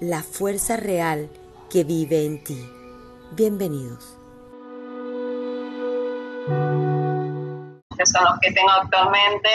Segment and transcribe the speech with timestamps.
[0.00, 1.30] la fuerza real
[1.70, 2.58] que vive en ti.
[3.32, 4.16] Bienvenidos.
[8.04, 9.50] Son los que tengo actualmente.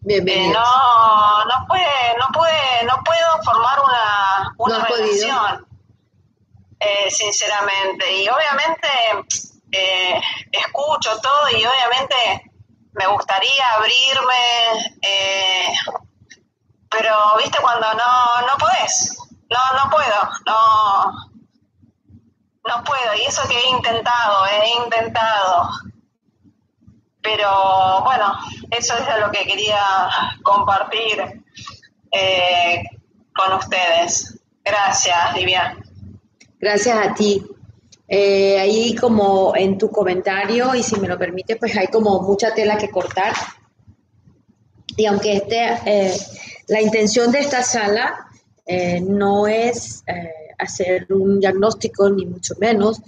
[0.00, 0.50] Bienvenidos.
[0.50, 5.66] Eh, no, no puede, no puede, no puedo formar una, una relación.
[6.80, 8.22] Eh, sinceramente.
[8.22, 8.88] Y obviamente
[9.72, 10.20] eh,
[10.52, 12.52] escucho todo y obviamente
[12.92, 15.72] me gustaría abrirme, eh,
[16.90, 19.16] pero viste cuando no, no podés,
[19.50, 21.12] no, no puedo, no,
[22.66, 25.70] no puedo, y eso que he intentado, he intentado,
[27.22, 28.34] pero bueno,
[28.70, 29.80] eso es lo que quería
[30.42, 31.42] compartir
[32.10, 32.82] eh,
[33.34, 34.38] con ustedes.
[34.64, 35.76] Gracias, Livia.
[36.60, 37.44] Gracias a ti.
[38.06, 42.54] Eh, ahí como en tu comentario, y si me lo permite, pues hay como mucha
[42.54, 43.34] tela que cortar.
[44.96, 46.16] Y aunque este, eh,
[46.68, 48.27] la intención de esta sala
[48.68, 50.04] eh, no es
[50.58, 53.00] hacer un diagnóstico, ni mucho menos,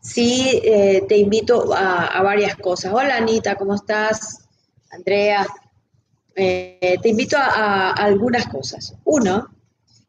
[0.00, 0.60] sí
[1.08, 2.92] te invito a, varias cosas.
[2.92, 4.48] Hola Anita, ¿cómo estás?
[4.90, 5.46] Andrea,
[6.34, 8.94] te invito a algunas cosas.
[9.04, 9.48] Uno,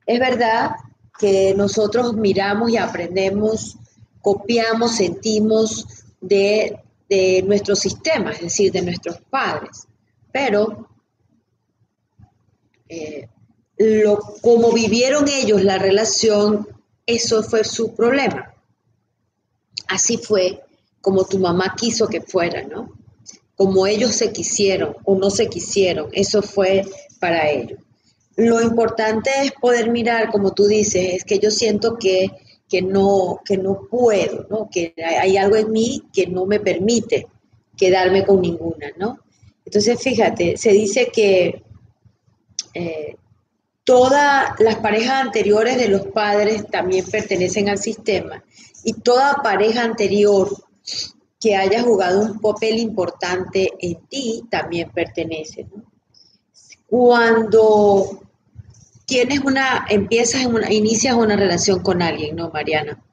[0.05, 0.71] es verdad
[1.17, 3.77] que nosotros miramos y aprendemos,
[4.21, 5.87] copiamos, sentimos
[6.19, 6.79] de,
[7.45, 9.87] nuestro sistema, es decir, de nuestros padres.
[10.31, 10.87] Pero
[12.89, 13.29] eh,
[13.83, 16.67] lo, como vivieron ellos la relación,
[17.05, 18.53] eso fue su problema.
[19.87, 20.61] Así fue
[21.01, 22.93] como tu mamá quiso que fuera, ¿no?
[23.55, 26.85] Como ellos se quisieron o no se quisieron, eso fue
[27.19, 27.79] para ellos.
[28.35, 32.31] Lo importante es poder mirar, como tú dices, es que yo siento que,
[32.81, 34.69] no, que no puedo, ¿no?
[34.71, 37.27] que hay algo en mí que no me permite
[37.77, 39.19] quedarme con ninguna, ¿no?
[39.65, 41.61] Entonces, fíjate, se dice que
[42.73, 43.15] eh,
[43.83, 48.43] todas las parejas anteriores de los padres también pertenecen al sistema
[48.83, 50.49] y toda pareja anterior
[51.39, 55.67] que haya jugado un papel importante en ti también pertenece.
[56.87, 58.21] Cuando
[59.05, 63.03] tienes una, empiezas, una, inicias una relación con alguien, ¿no, Mariana?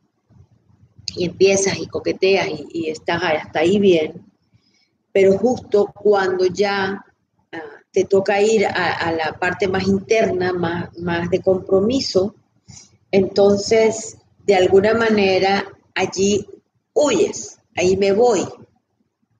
[1.17, 4.25] Y empiezas y coqueteas y, estás hasta ahí bien,
[5.13, 7.05] pero justo cuando ya
[7.93, 12.35] te toca ir a, la parte más interna, más, más de compromiso,
[13.11, 15.65] entonces de alguna manera
[15.95, 16.47] allí
[16.93, 18.47] huyes, ahí me voy,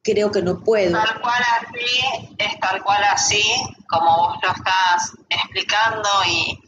[0.03, 0.93] creo que no puedo.
[0.93, 2.01] Tal cual así,
[2.39, 3.43] es tal cual así,
[3.89, 6.59] como vos lo estás explicando y,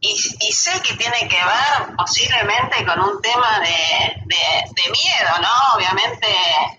[0.00, 4.22] y, sé que tiene que ver posiblemente con un tema de,
[4.90, 5.76] miedo, ¿no?
[5.76, 6.26] Obviamente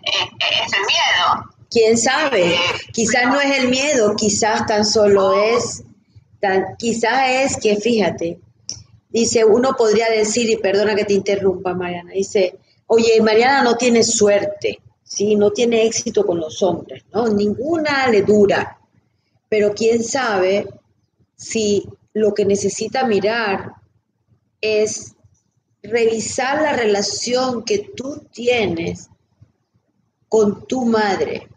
[0.02, 1.53] es, el miedo.
[1.74, 2.56] ¿Quién sabe?
[2.94, 5.84] Quizás no es el miedo, quizás tan solo es,
[6.40, 8.40] tan, quizás es que, fíjate,
[9.10, 14.04] dice, uno podría decir, y perdona que te interrumpa, Mariana, dice, oye, Mariana no tiene
[14.04, 14.80] suerte
[15.14, 15.36] ¿sí?
[15.36, 17.28] No tiene éxito con los hombres, ¿no?
[17.28, 18.80] Ninguna le dura.
[19.48, 20.68] Pero quién sabe
[21.36, 23.74] si lo que necesita mirar
[24.60, 25.14] es
[25.84, 29.10] revisar la relación que tú tienes
[30.28, 31.48] con tu madre.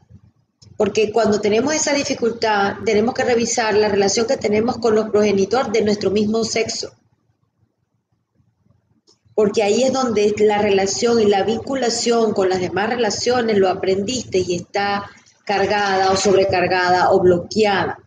[0.76, 5.72] Porque cuando tenemos esa dificultad, tenemos que revisar la relación que tenemos con los progenitores
[5.72, 6.92] de nuestro mismo sexo
[9.36, 14.38] porque ahí es donde la relación y la vinculación con las demás relaciones lo aprendiste
[14.38, 15.10] y está
[15.44, 17.98] cargada o sobrecargada o bloqueada.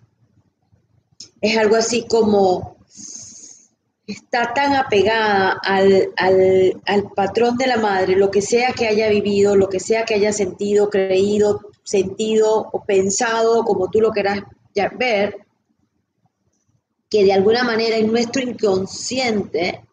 [1.40, 2.78] Es algo así como
[4.08, 6.10] está tan apegada al,
[7.16, 10.34] patrón de la madre, lo que sea que haya vivido, lo que sea que haya
[10.34, 14.44] sentido, creído, sentido o pensado, como tú lo quieras
[14.98, 15.38] ver,
[17.10, 19.84] que de alguna manera en nuestro inconsciente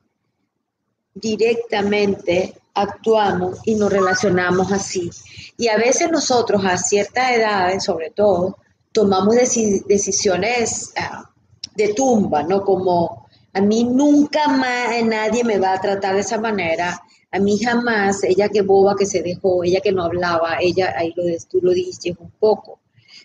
[1.15, 5.11] directamente actuamos y nos relacionamos así.
[5.57, 8.59] Y a veces nosotros a ciertas edades, sobre todo,
[8.93, 11.31] tomamos decisiones ah,
[11.75, 12.63] de tumba, ¿no?
[12.63, 17.01] Como a mí nunca más nadie me va a tratar de esa manera,
[17.37, 21.13] a mí jamás, ella que boba que se dejó, ella que no hablaba, ella, ahí
[21.17, 22.81] lo, tú lo dijiste un poco.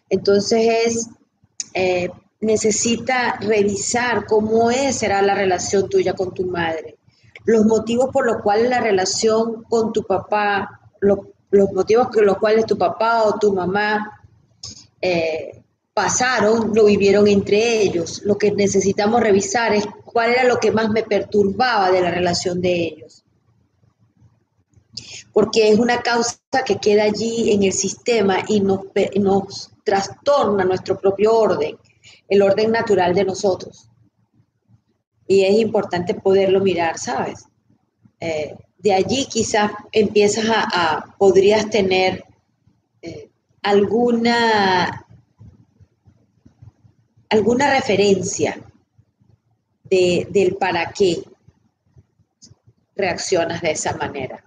[0.09, 1.09] Entonces es,
[1.73, 2.09] eh,
[2.41, 6.97] necesita revisar cómo es, será la relación tuya con tu madre
[7.45, 12.65] los motivos por los cuales la relación con tu papá, los motivos por los cuales
[12.65, 14.21] tu papá o tu mamá
[15.01, 15.63] eh,
[15.93, 18.21] pasaron, lo vivieron entre ellos.
[18.23, 22.61] Lo que necesitamos revisar es cuál era lo que más me perturbaba de la relación
[22.61, 23.20] de ellos.
[25.33, 28.81] Porque es una causa que queda allí en el sistema y nos,
[29.19, 31.77] nos trastorna nuestro propio orden,
[32.27, 33.89] el orden natural de nosotros.
[35.27, 37.45] Y es importante poderlo mirar, ¿sabes?
[38.19, 42.23] Eh, de allí quizás empiezas a, podrías tener
[43.01, 43.29] eh,
[43.61, 45.05] alguna,
[47.29, 48.61] alguna referencia
[49.83, 51.23] de, del para qué
[52.95, 54.43] reaccionas de esa manera.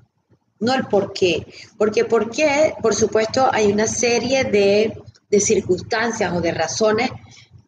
[0.65, 1.47] No el por qué.
[1.77, 4.97] Porque por qué, por supuesto, hay una serie de,
[5.31, 7.11] de circunstancias o de razones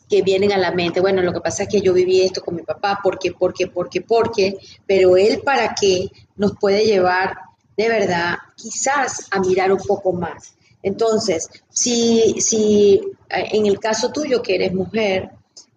[0.08, 1.00] que vienen a la mente.
[1.00, 4.00] Bueno, lo que pasa es que yo viví esto con mi papá, porque, porque, porque,
[4.00, 4.56] porque,
[4.86, 7.36] pero él para qué nos puede llevar
[7.76, 10.54] de verdad quizás a mirar un poco más.
[10.82, 15.30] Entonces, si, si eh, en el caso tuyo que eres mujer,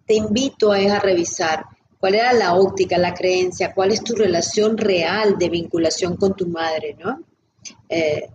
[0.06, 1.64] te invito a, a revisar
[2.00, 6.48] cuál era la óptica, la creencia, cuál es tu relación real de vinculación con tu
[6.48, 7.22] madre, ¿no?
[7.88, 8.28] Eh,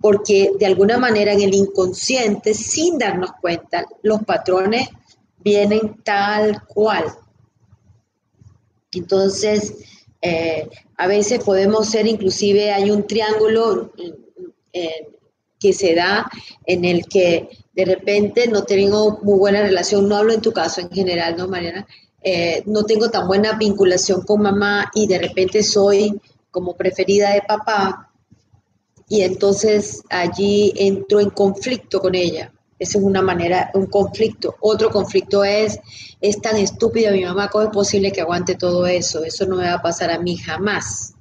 [0.00, 4.88] porque de alguna manera en el inconsciente, sin darnos cuenta, los patrones
[5.38, 7.04] vienen tal cual.
[8.92, 9.74] Entonces,
[10.22, 13.92] eh, a veces podemos ser, inclusive hay un triángulo
[15.60, 16.30] que se da
[16.64, 20.80] en el que de repente no tengo muy buena relación, no hablo en tu caso
[20.80, 21.86] en general, ¿no, Mariana?
[22.22, 26.20] Eh, no tengo tan buena vinculación con mamá y de repente soy
[26.50, 28.10] como preferida de papá
[29.08, 32.52] y entonces allí entro en conflicto con ella.
[32.78, 34.54] Esa es una manera, un conflicto.
[34.60, 35.78] Otro conflicto es,
[36.20, 39.22] es tan estúpida mi mamá, ¿cómo es posible que aguante todo eso?
[39.24, 41.14] Eso no me va a pasar a mí jamás.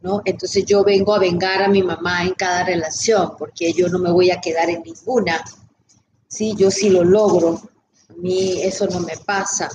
[0.00, 0.22] ¿no?
[0.24, 4.12] Entonces yo vengo a vengar a mi mamá en cada relación, porque yo no me
[4.12, 5.42] voy a quedar en ninguna.
[6.28, 7.60] Sí, yo sí lo logro.
[8.10, 9.68] A mí eso no me pasa.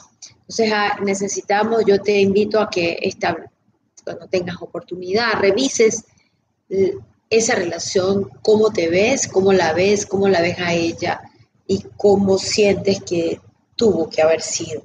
[0.50, 3.38] Entonces ah, necesitamos, yo te invito a que esta,
[4.04, 6.06] cuando tengas oportunidad, revises
[7.30, 11.22] esa relación, cómo te ves, cómo la ves, cómo la ves a ella
[11.68, 13.40] y cómo sientes que
[13.76, 14.82] tuvo que haber sido.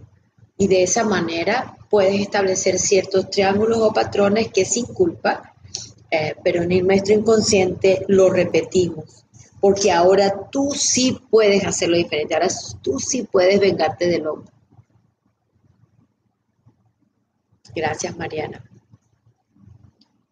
[0.59, 5.55] Y de esa manera puedes establecer ciertos triángulos o patrones que sin culpa,
[6.11, 9.25] eh, pero en nuestro inconsciente lo repetimos.
[9.61, 12.49] Porque ahora tú sí puedes hacerlo diferente, ahora
[12.83, 14.54] tú sí puedes vengarte del hombre.
[17.75, 18.63] Gracias, Mariana.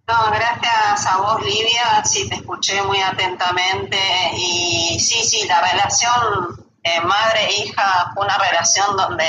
[0.07, 2.05] No, gracias a vos, Livia.
[2.05, 3.99] Sí, te escuché muy atentamente.
[4.37, 9.25] Y sí, sí, la relación eh, madre-hija fue una relación donde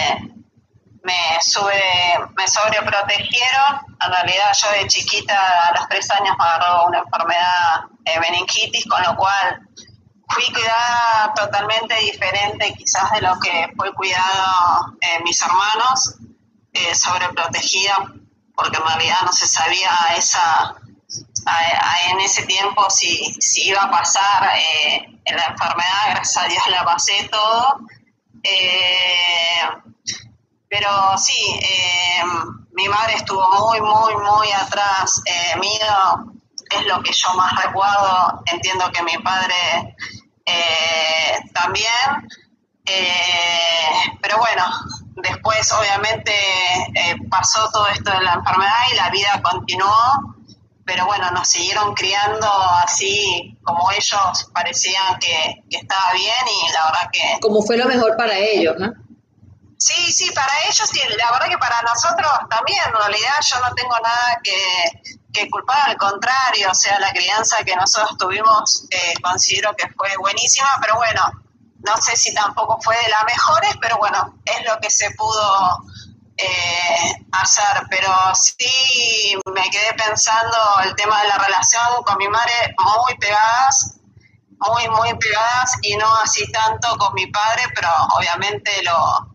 [1.04, 1.84] me, sube,
[2.36, 3.98] me sobreprotegieron.
[4.04, 5.38] En realidad, yo de chiquita,
[5.68, 9.62] a los tres años, me agarró una enfermedad de meningitis, con lo cual
[10.30, 16.16] fui cuidada totalmente diferente, quizás de lo que fue cuidado eh, mis hermanos,
[16.74, 18.14] eh, sobreprotegida
[18.56, 20.76] porque en realidad no se sabía esa,
[22.10, 26.86] en ese tiempo si, si iba a pasar eh, la enfermedad, gracias a Dios la
[26.86, 27.80] pasé todo.
[28.44, 29.70] Eh,
[30.70, 32.24] pero sí, eh,
[32.72, 35.22] mi madre estuvo muy, muy, muy atrás
[35.60, 36.36] mío,
[36.72, 39.96] es lo que yo más recuerdo, entiendo que mi padre
[41.54, 42.28] también,
[44.20, 44.66] pero bueno,
[45.16, 46.34] Después, obviamente,
[46.96, 49.96] eh, pasó todo esto de la enfermedad y la vida continuó,
[50.86, 52.48] pero bueno, nos siguieron criando
[52.84, 57.40] así como ellos parecían que, estaba bien y la verdad que...
[57.42, 58.92] Como fue lo mejor para ellos, ¿no?
[59.78, 63.76] Sí, sí, para ellos y la verdad que para nosotros también, en realidad yo no
[63.76, 69.14] tengo nada que, que culpar, al contrario, o sea, la crianza que nosotros tuvimos eh,
[69.22, 71.43] considero que fue buenísima, pero bueno,
[71.84, 75.84] no sé si tampoco fue de las mejores, pero bueno, es lo que se pudo
[76.38, 77.84] eh, hacer.
[77.90, 84.00] Pero sí me quedé pensando el tema de la relación con mi madre muy pegadas,
[84.60, 89.34] muy, muy pegadas y no así tanto con mi padre, pero obviamente lo,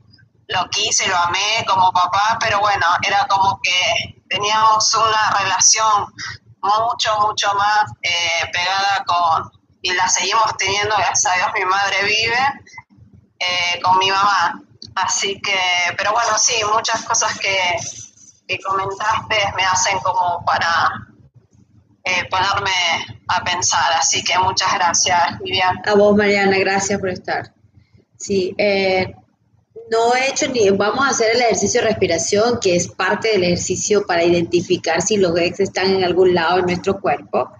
[0.49, 6.15] lo quise, lo amé como papá, pero bueno, era como que teníamos una relación
[6.63, 11.97] mucho, mucho más eh, pegada con, y la seguimos teniendo, gracias a Dios mi madre
[12.05, 12.39] vive
[13.39, 14.63] eh, con mi mamá.
[14.95, 15.59] Así que,
[15.97, 20.91] pero bueno, sí, muchas cosas que, comentaste me hacen como para
[22.03, 22.71] eh, ponerme
[23.29, 23.93] a pensar.
[23.93, 25.77] Así que muchas gracias, Vivian.
[25.87, 27.53] A vos, Mariana, gracias por estar.
[28.17, 29.15] Sí, eh,
[29.91, 33.45] no he hecho ni, vamos a hacer el ejercicio de respiración, que es parte del
[33.45, 37.53] ejercicio para identificar si los ex están en algún lado de nuestro cuerpo.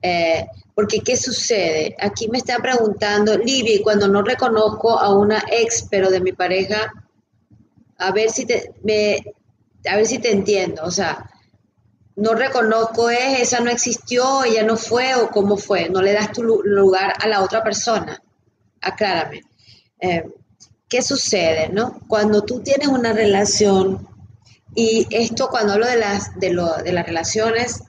[0.00, 1.96] Eh, porque, ¿qué sucede?
[1.98, 6.92] Aquí me está preguntando, Libby, cuando no reconozco a una ex, pero de mi pareja,
[7.96, 9.24] a ver si te, me,
[9.88, 10.82] a ver si te entiendo.
[10.84, 11.30] O sea,
[12.16, 15.88] no reconozco es, esa no existió, ella no fue o cómo fue.
[15.88, 18.22] No le das tu lugar a la otra persona.
[18.82, 19.44] Aclárame.
[19.98, 20.24] Eh,
[20.90, 22.02] ¿Qué sucede, no?
[22.06, 24.06] Cuando tú tienes una relación,
[24.74, 27.82] y esto cuando hablo de las, de, lo, de las relaciones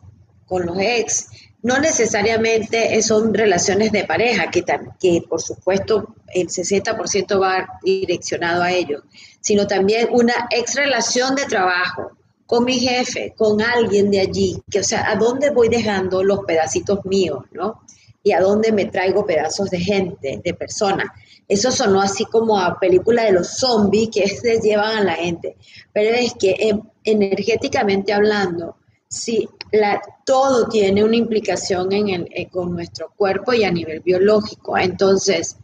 [0.46, 1.28] con los ex,
[1.68, 4.64] no necesariamente son relaciones de pareja, que,
[4.98, 9.04] que por supuesto el 60% va direccionado a ellos,
[9.42, 12.14] sino también una ex relación de trabajo
[12.46, 16.46] con mi jefe, con alguien de allí, que o sea, ¿a dónde voy dejando los
[16.46, 17.82] pedacitos míos, no?
[18.24, 21.08] Y a dónde me traigo pedazos de gente, de personas.
[21.50, 25.58] Eso sonó así como a película de los zombies que se llevan a la gente.
[25.92, 32.48] Pero es que em, energéticamente hablando, sí, la, todo tiene una implicación en el, eh,
[32.50, 34.78] con nuestro cuerpo y a nivel biológico.
[34.78, 35.58] Entonces,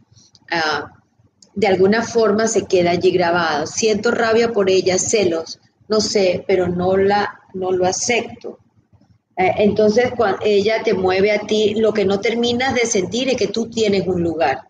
[0.51, 0.91] ah,
[1.55, 3.67] de alguna forma se queda allí grabado.
[3.67, 8.59] Siento rabia por ella, celos, no sé, pero no, la, no lo acepto.
[9.35, 13.38] Eh, entonces, cuando ella te mueve a ti, lo que no terminas de sentir es
[13.38, 14.62] que tú tienes un lugar.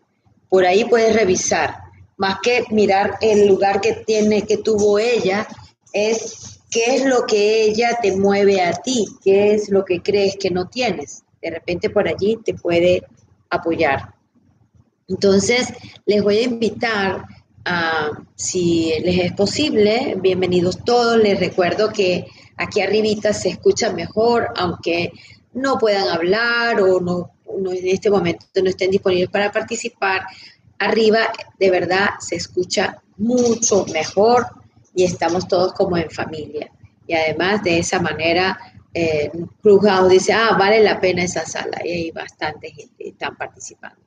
[0.50, 1.77] Por ahí puedes revisar.
[2.18, 5.48] Más que mirar el lugar que tiene, que tuvo ella,
[5.92, 10.38] es qué es lo que ella te mueve a ti, qué es lo que crees
[10.38, 11.24] que no tienes.
[11.39, 13.03] De repente por allí te puede
[13.50, 14.15] apoyar.
[15.08, 15.68] Entonces,
[16.06, 17.25] les voy a invitar
[17.63, 21.18] a, si les es posible, bienvenidos todos.
[21.18, 22.25] Les recuerdo que
[22.58, 25.12] aquí arribita se escucha mejor, aunque
[25.53, 27.30] no puedan hablar o no,
[27.72, 30.24] en este momento no estén disponibles para participar.
[30.80, 31.20] Arriba
[31.60, 34.62] de verdad se escucha mucho mejor
[34.94, 36.72] y estamos todos como en familia.
[37.08, 38.58] Y además de esa manera,
[38.94, 39.32] eh,
[39.62, 44.00] Clubhouse dice, ah, vale la pena esa sala y hay bastante gente que están participando.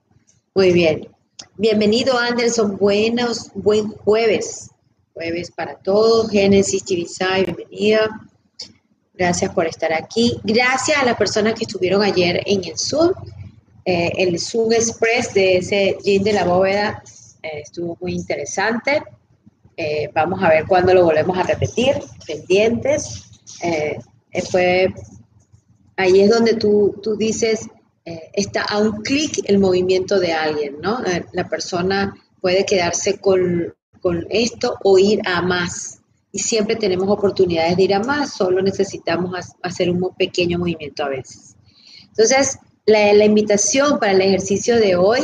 [0.54, 1.08] Muy bien.
[1.56, 4.70] Bienvenido Anderson, buenos, buen jueves.
[5.12, 6.30] Jueves para todos.
[6.30, 8.08] Génesis Chivisay, bienvenida.
[9.14, 10.38] Gracias por estar aquí.
[10.44, 13.12] Gracias a las personas que estuvieron ayer en el Zoom.
[13.84, 17.02] Eh, el Zoom Express de ese Gin de la Bóveda
[17.42, 19.02] eh, estuvo muy interesante.
[19.76, 23.24] Eh, vamos a ver cuándo lo volvemos a repetir, pendientes.
[23.62, 23.98] Eh,
[24.50, 24.92] fue,
[25.96, 27.68] ahí es donde tú, tú dices,
[28.04, 30.98] eh, está a un clic el movimiento de alguien, ¿no?
[31.32, 36.00] la persona puede quedarse con, con esto o ir a más.
[36.32, 41.08] Y siempre tenemos oportunidades de ir a más, solo necesitamos hacer un pequeño movimiento a
[41.08, 41.56] veces.
[42.08, 45.20] Entonces, la, la invitación para el ejercicio de hoy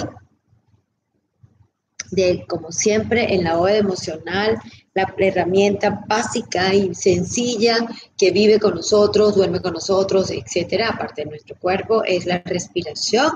[2.13, 4.59] de, como siempre, en la OED emocional,
[4.95, 7.79] la herramienta básica y sencilla
[8.17, 13.33] que vive con nosotros, duerme con nosotros, etcétera, aparte de nuestro cuerpo, es la respiración.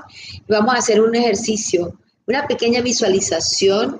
[0.47, 3.99] vamos a hacer un ejercicio, una pequeña visualización.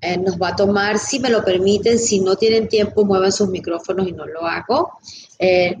[0.00, 3.48] Eh, nos va a tomar, si me lo permiten, si no tienen tiempo, muevan sus
[3.48, 4.92] micrófonos y no lo hago.
[5.38, 5.76] Eh,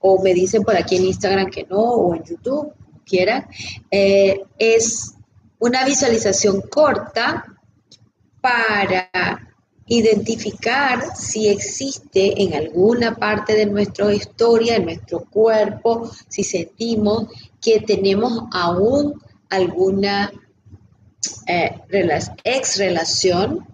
[0.00, 2.72] o me dicen por aquí en Instagram que no, o en YouTube,
[3.06, 3.46] quieran.
[3.90, 5.14] Eh, es
[5.62, 7.44] una visualización corta
[8.40, 9.08] para
[9.86, 17.28] identificar si existe en alguna parte de nuestra historia, en nuestro cuerpo, si sentimos
[17.60, 20.32] que tenemos aún alguna
[21.46, 21.80] eh,
[22.42, 23.64] ex relación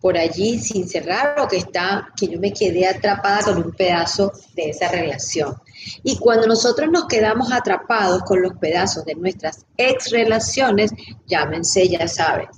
[0.00, 4.32] por allí sin cerrar o que está, que yo me quedé atrapada con un pedazo
[4.54, 5.56] de esa relación.
[6.02, 10.92] Y cuando nosotros nos quedamos atrapados con los pedazos de nuestras ex relaciones,
[11.26, 12.48] llámense, ya saben,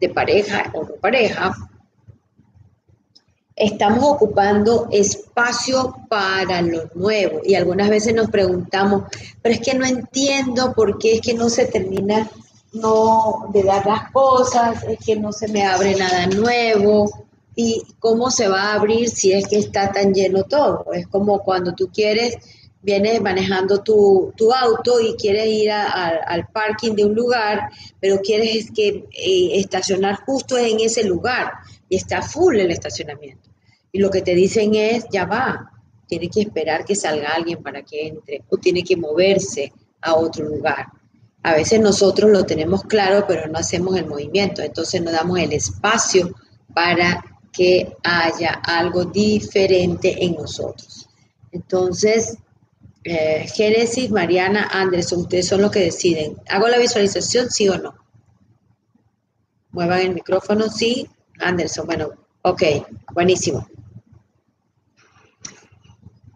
[0.00, 1.54] de pareja o no pareja,
[3.56, 7.40] estamos ocupando espacio para lo nuevo.
[7.44, 9.04] Y algunas veces nos preguntamos,
[9.42, 12.30] pero es que no entiendo por qué es que no se termina
[12.74, 17.25] no de dar las cosas, es que no se me abre nada nuevo,
[17.58, 20.92] y cómo se va a abrir si es que está tan lleno todo.
[20.92, 22.36] Es como cuando tú quieres,
[22.82, 29.06] vienes manejando tu, auto y quieres ir al parking de un lugar, pero quieres que
[29.10, 31.50] eh, estacionar justo en ese lugar
[31.88, 33.48] y está full el estacionamiento.
[33.90, 35.72] Y lo que te dicen es, ya va,
[36.06, 39.72] tiene que esperar que salga alguien para que entre o tiene que moverse
[40.02, 40.88] a otro lugar.
[41.42, 45.52] A veces nosotros lo tenemos claro, pero no hacemos el movimiento, entonces no damos el
[45.54, 46.34] espacio
[46.74, 47.24] para
[47.56, 51.08] que haya algo diferente en nosotros.
[51.52, 52.36] Entonces,
[53.02, 56.36] eh, Génesis, Mariana, Anderson, ustedes son los que deciden.
[56.50, 57.94] ¿Hago la visualización, sí o no?
[59.70, 61.08] Muevan el micrófono, sí.
[61.40, 62.10] Anderson, bueno,
[62.42, 62.62] ok,
[63.14, 63.66] buenísimo.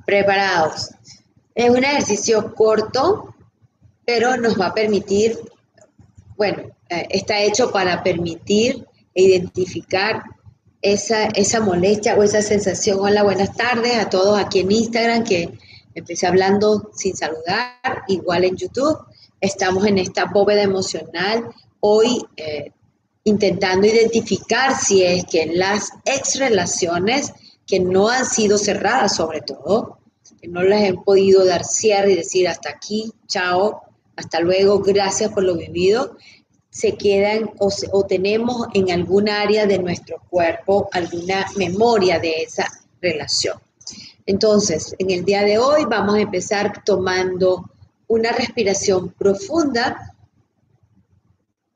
[0.07, 0.91] Preparados.
[1.55, 3.35] Es un ejercicio corto,
[4.07, 5.39] pero nos va a permitir,
[6.37, 10.23] bueno, eh, está hecho para permitir identificar
[10.83, 12.99] esa, esa molestia o esa sensación.
[13.01, 15.59] Hola, buenas tardes a todos aquí en Instagram, que
[15.95, 18.99] empecé hablando sin saludar, igual en YouTube.
[19.41, 22.73] Estamos en esta bóveda emocional hoy eh,
[23.25, 27.33] intentando identificar si es que las ex relaciones
[27.67, 29.99] que no han sido cerradas sobre todo,
[30.41, 33.83] que no les han podido dar cierre y decir hasta aquí, chao,
[34.17, 36.17] hasta luego, gracias por lo vivido,
[36.71, 42.67] se quedan o, o tenemos en algún área de nuestro cuerpo alguna memoria de esa
[43.03, 43.59] relación.
[44.27, 47.69] Entonces, en el día de hoy vamos a empezar tomando
[48.07, 50.15] una respiración profunda.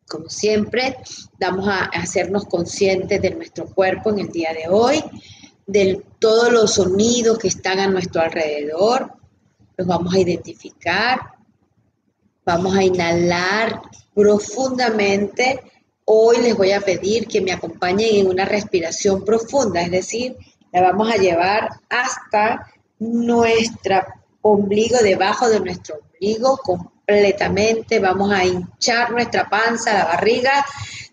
[0.09, 0.97] Como siempre,
[1.41, 5.03] vamos a hacernos conscientes de nuestro cuerpo en el día de hoy,
[5.67, 9.13] de todos los sonidos que están a nuestro alrededor.
[9.77, 11.19] Los vamos a identificar.
[12.45, 13.83] Vamos a inhalar
[14.15, 15.61] profundamente.
[16.07, 20.37] Hoy les voy a pedir que me acompañen en una respiración profunda, es decir,
[20.73, 24.03] la vamos a llevar hasta nuestro
[24.43, 27.99] ombligo, debajo de nuestro ombligo completamente.
[28.01, 30.65] Vamos a hinchar nuestra panza, la barriga,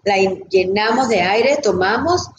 [0.04, 0.16] la
[0.50, 2.30] llenamos de aire, tomamos.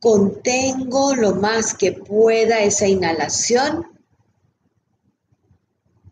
[0.00, 3.93] Contengo lo más que pueda esa inhalación.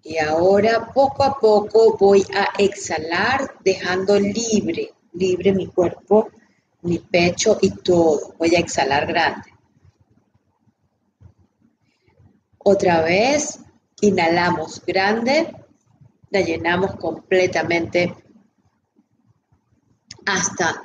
[0.02, 6.28] Y ahora poco a poco voy a exhalar dejando libre, libre mi cuerpo
[6.82, 8.35] mi pecho y todo.
[8.38, 9.50] Voy a exhalar grande.
[12.59, 13.61] Otra vez,
[14.00, 15.52] inhalamos grande,
[16.30, 18.14] la llenamos completamente
[20.26, 20.82] hasta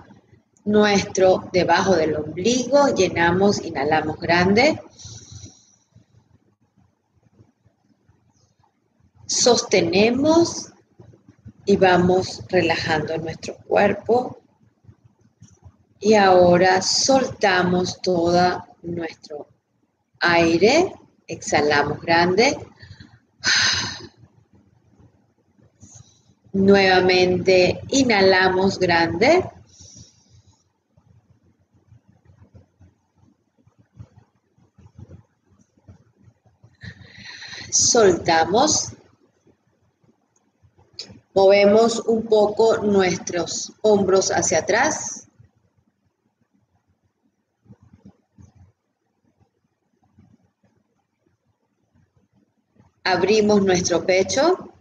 [0.66, 4.82] nuestro debajo del ombligo, llenamos, inhalamos grande.
[9.28, 10.72] Sostenemos
[11.66, 14.40] y vamos relajando nuestro cuerpo
[16.00, 19.50] y ahora soltamos todo nuestro
[20.22, 20.94] aire,
[21.28, 22.58] exhalamos grande.
[26.54, 29.44] Nuevamente inhalamos grande.
[37.70, 38.94] Soltamos.
[41.38, 45.28] Movemos un poco nuestros hombros hacia atrás.
[53.08, 54.74] abrimos nuestro pecho.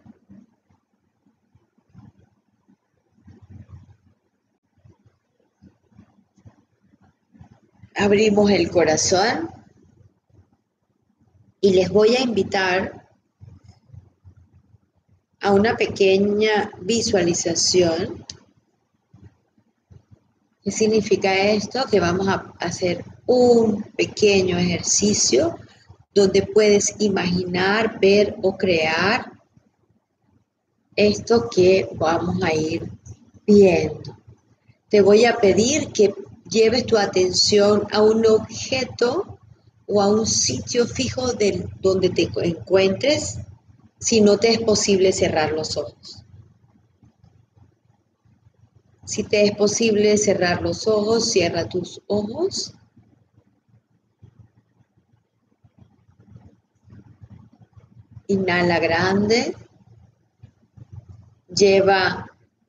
[7.95, 9.49] Abrimos el corazón
[11.61, 13.06] y les voy a invitar
[15.47, 18.27] a una pequeña visualización.
[20.61, 21.85] ¿Qué significa esto?
[21.89, 25.57] Que vamos a hacer un pequeño ejercicio
[26.13, 29.35] donde puedes imaginar, ver o crear
[30.97, 32.91] esto que vamos a ir
[33.47, 34.19] viendo.
[34.89, 36.13] Te voy a pedir que
[36.51, 39.39] lleves tu atención a un objeto
[39.87, 43.39] o a un sitio fijo de donde te encuentres
[43.99, 46.25] si no te es posible cerrar los ojos.
[49.05, 52.77] Si te es posible cerrar los ojos, cierra tus ojos
[58.29, 59.55] Inhala grande.
[61.49, 62.27] Lleva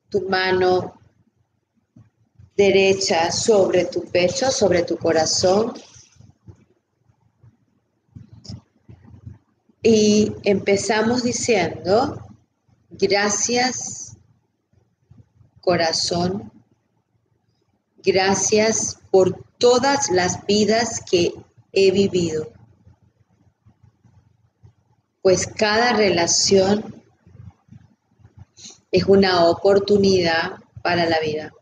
[0.08, 0.94] tu mano
[2.56, 5.74] derecha sobre tu pecho, sobre tu corazón.
[9.82, 12.26] Y empezamos diciendo,
[12.90, 14.16] gracias
[15.60, 16.50] corazón,
[17.98, 21.32] gracias por todas las vidas que
[21.72, 22.52] he vivido
[25.28, 27.04] pues cada relación
[28.90, 31.52] es una oportunidad para la vida.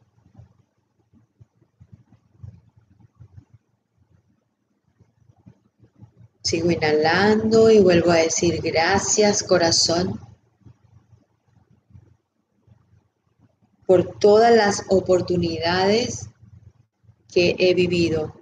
[6.46, 10.20] Sigo inhalando y vuelvo a decir gracias corazón
[13.84, 16.30] por todas las oportunidades
[17.34, 18.32] que he vivido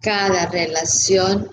[0.00, 1.48] cada relación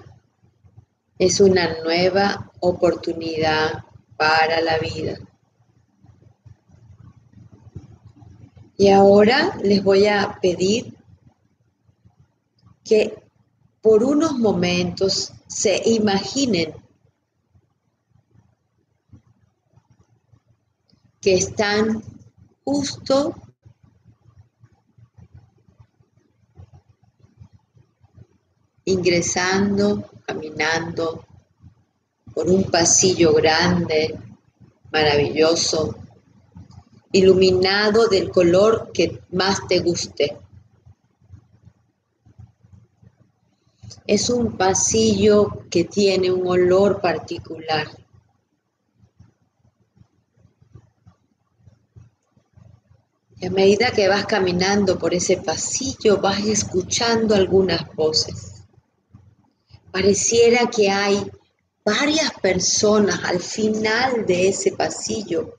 [1.20, 3.84] Es una nueva oportunidad
[4.18, 5.20] para la vida.
[8.78, 10.96] Y ahora les voy a pedir
[12.84, 13.24] que
[13.82, 16.76] por unos momentos se imaginen
[21.20, 22.04] que están
[22.64, 23.34] justo
[28.86, 31.26] ingresando, caminando
[32.34, 34.18] por un pasillo grande,
[34.92, 35.96] maravilloso,
[37.12, 40.38] iluminado del color que más te guste.
[44.06, 47.88] Es un pasillo que tiene un olor particular.
[53.40, 58.64] Y a medida que vas caminando por ese pasillo, vas escuchando algunas voces.
[59.92, 61.30] Pareciera que hay
[61.86, 65.58] varias personas al final de ese pasillo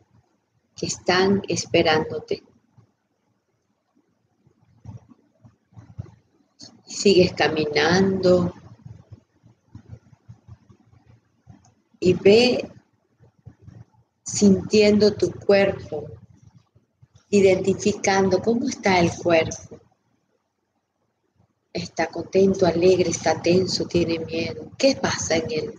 [0.79, 2.45] que están esperándote.
[6.87, 8.55] Sigues caminando
[12.01, 12.71] y ve
[14.23, 16.07] sintiendo tu cuerpo,
[17.31, 19.81] identificando cómo está el cuerpo.
[21.73, 24.71] Está contento, alegre, está tenso, tiene miedo.
[24.79, 25.75] ¿Qué pasa en él?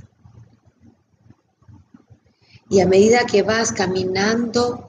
[2.69, 4.88] Y a medida que vas caminando,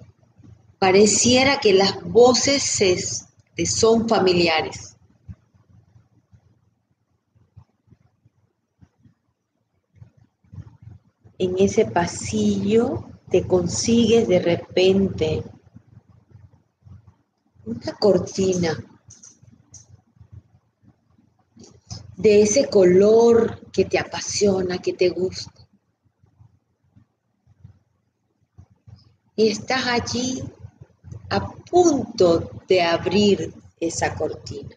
[0.81, 4.97] pareciera que las voces te son familiares.
[11.39, 15.45] En ese pasillo te consigues de repente
[17.67, 18.77] una cortina
[22.17, 25.53] de ese color que te apasiona, que te gusta.
[29.37, 30.43] Y estás allí
[31.31, 34.77] a punto de abrir esa cortina.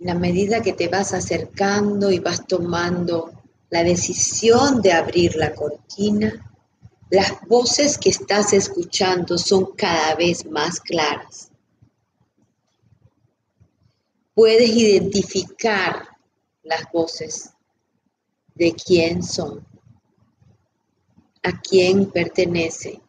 [0.00, 3.32] En la medida que te vas acercando y vas tomando
[3.70, 6.32] la decisión de abrir la cortina,
[7.10, 11.50] las voces que estás escuchando son cada vez más claras.
[14.34, 16.08] Puedes identificar
[16.62, 17.50] las voces
[18.54, 19.66] de quién son,
[21.42, 23.00] a quién pertenece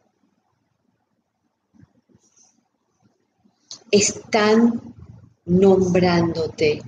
[3.90, 4.94] están
[5.44, 6.82] nombrándote.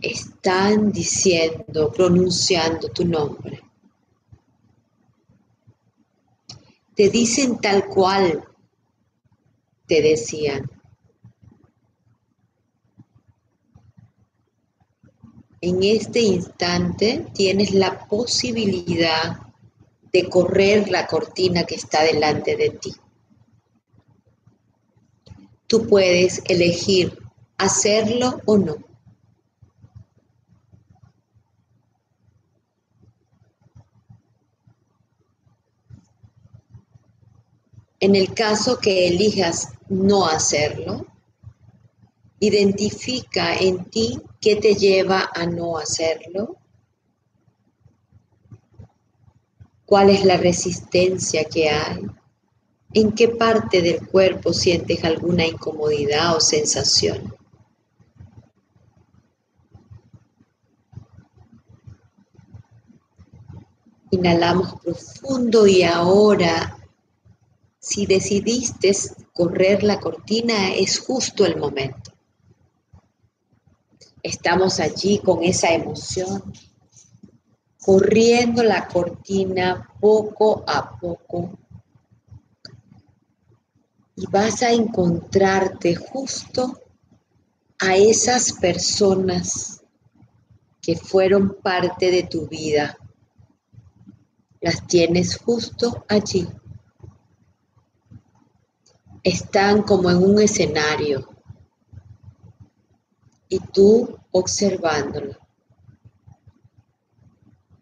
[0.00, 3.62] Están diciendo, pronunciando tu nombre.
[6.94, 8.44] Te dicen tal cual
[9.86, 10.68] te decían.
[15.60, 19.38] En este instante tienes la posibilidad
[20.12, 22.92] de correr la cortina que está delante de ti
[25.72, 27.18] tú puedes elegir
[27.56, 28.76] hacerlo o no.
[38.00, 41.06] En el caso que elijas no hacerlo,
[42.38, 46.58] identifica en ti qué te lleva a no hacerlo,
[49.86, 52.02] cuál es la resistencia que hay,
[52.94, 57.34] ¿En qué parte del cuerpo sientes alguna incomodidad o sensación?
[64.10, 66.76] Inhalamos profundo y ahora,
[67.78, 68.92] si decidiste
[69.32, 72.12] correr la cortina, es justo el momento.
[74.22, 76.52] Estamos allí con esa emoción,
[77.80, 81.58] corriendo la cortina poco a poco
[84.16, 86.80] y vas a encontrarte justo
[87.78, 89.82] a esas personas
[90.80, 92.96] que fueron parte de tu vida.
[94.60, 96.48] Las tienes justo allí.
[99.22, 101.28] Están como en un escenario
[103.48, 105.36] y tú observándolo.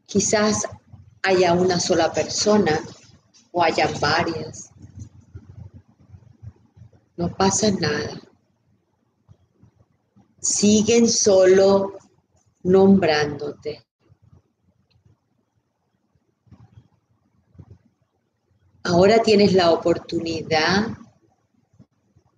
[0.07, 0.67] Quizás
[1.23, 2.81] haya una sola persona
[3.53, 4.70] o haya varias
[7.21, 8.19] no pasa nada.
[10.41, 11.99] Siguen solo
[12.63, 13.85] nombrándote.
[18.85, 20.97] Ahora tienes la oportunidad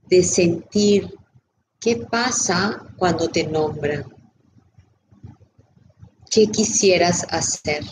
[0.09, 1.15] de sentir
[1.79, 4.05] qué pasa cuando te nombran.
[6.29, 7.85] ¿Qué quisieras hacer?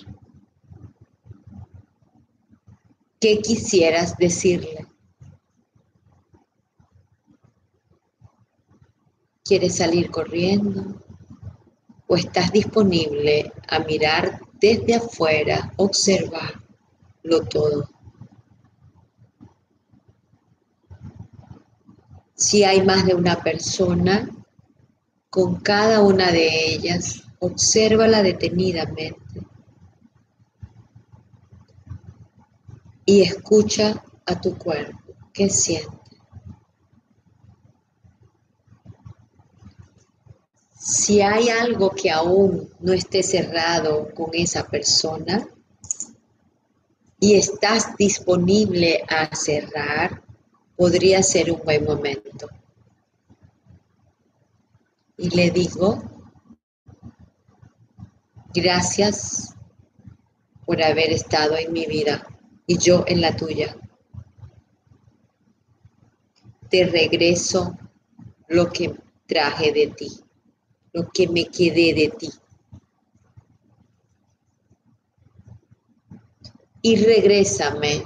[3.21, 4.90] ¿Qué quisieras decirle?
[9.51, 11.03] ¿Quieres salir corriendo?
[12.07, 17.91] ¿O estás disponible a mirar desde afuera, observarlo todo?
[22.37, 24.31] Si hay más de una persona,
[25.31, 29.17] con cada una de ellas, obsérvala detenidamente
[33.05, 34.97] y escucha a tu cuerpo.
[35.33, 36.00] ¿Qué siente?
[40.91, 45.49] Si hay algo que aún no esté cerrado con esa persona
[47.21, 50.21] y estás disponible a cerrar,
[50.75, 52.49] podría ser un buen momento.
[55.17, 56.03] Y le digo,
[58.53, 59.55] gracias
[60.67, 62.27] por haber estado en mi vida
[62.67, 63.77] y yo en la tuya.
[66.69, 67.79] Te regreso
[68.49, 68.93] lo que
[69.29, 70.21] traje de ti,
[70.93, 72.31] lo que me quedé de ti.
[76.83, 78.03] Y regrésame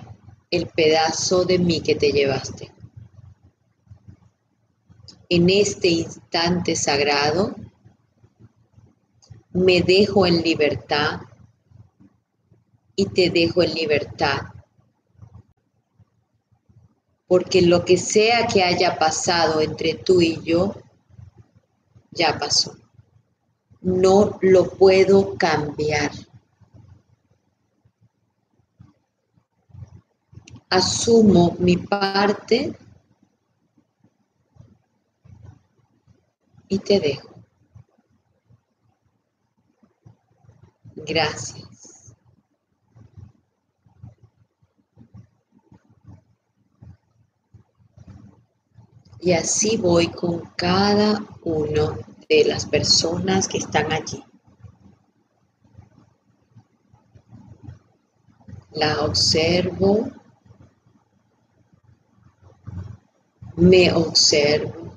[0.50, 2.72] el pedazo de mí que te llevaste.
[5.28, 7.54] En este instante sagrado,
[9.52, 11.20] me dejo en libertad
[12.96, 14.42] y te dejo en libertad.
[17.26, 20.74] Porque lo que sea que haya pasado entre tú y yo,
[22.14, 22.76] ya pasó.
[23.80, 26.10] No lo puedo cambiar.
[30.74, 32.76] asumo mi parte
[36.68, 37.30] y te dejo.
[40.96, 41.63] Gracias.
[49.24, 51.96] Y así voy con cada uno
[52.28, 54.22] de las personas que están allí.
[58.72, 60.10] La observo
[63.56, 64.94] me observo,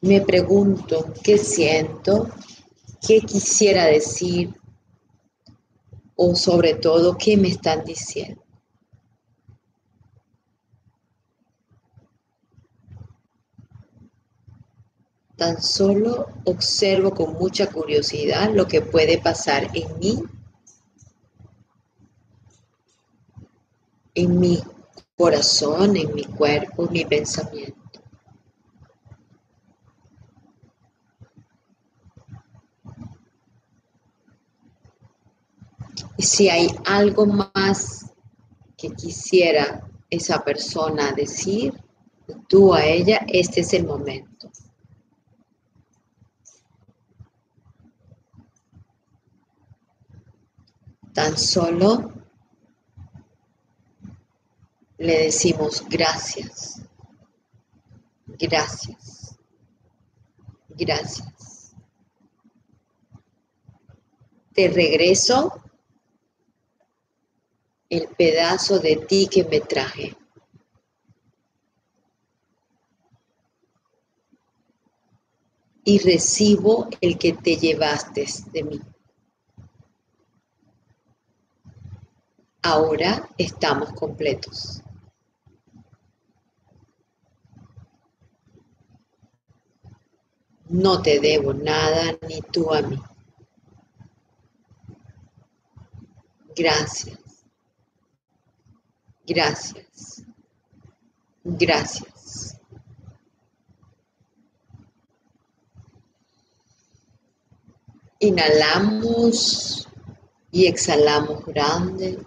[0.00, 2.30] me pregunto qué siento,
[3.06, 4.58] qué quisiera decir
[6.16, 8.45] o sobre todo qué me están diciendo.
[15.36, 20.22] Tan solo observo con mucha curiosidad lo que puede pasar en mí,
[24.14, 24.62] en mi
[25.16, 27.76] corazón, en mi cuerpo, en mi pensamiento.
[36.18, 38.06] Si hay algo más
[38.76, 41.74] que quisiera esa persona decir,
[42.48, 44.25] tú a ella, este es el momento.
[51.16, 52.12] Tan solo
[54.98, 56.82] le decimos gracias,
[58.26, 59.34] gracias,
[60.68, 61.74] gracias.
[64.52, 65.58] Te regreso
[67.88, 70.14] el pedazo de ti que me traje.
[75.82, 78.80] Y recibo el que te llevaste de mí.
[82.68, 84.82] Ahora estamos completos.
[90.68, 93.00] No te debo nada ni tú a mí.
[96.56, 97.20] Gracias.
[99.24, 100.24] Gracias.
[101.44, 102.58] Gracias.
[108.18, 109.86] Inhalamos
[110.50, 112.26] y exhalamos grande.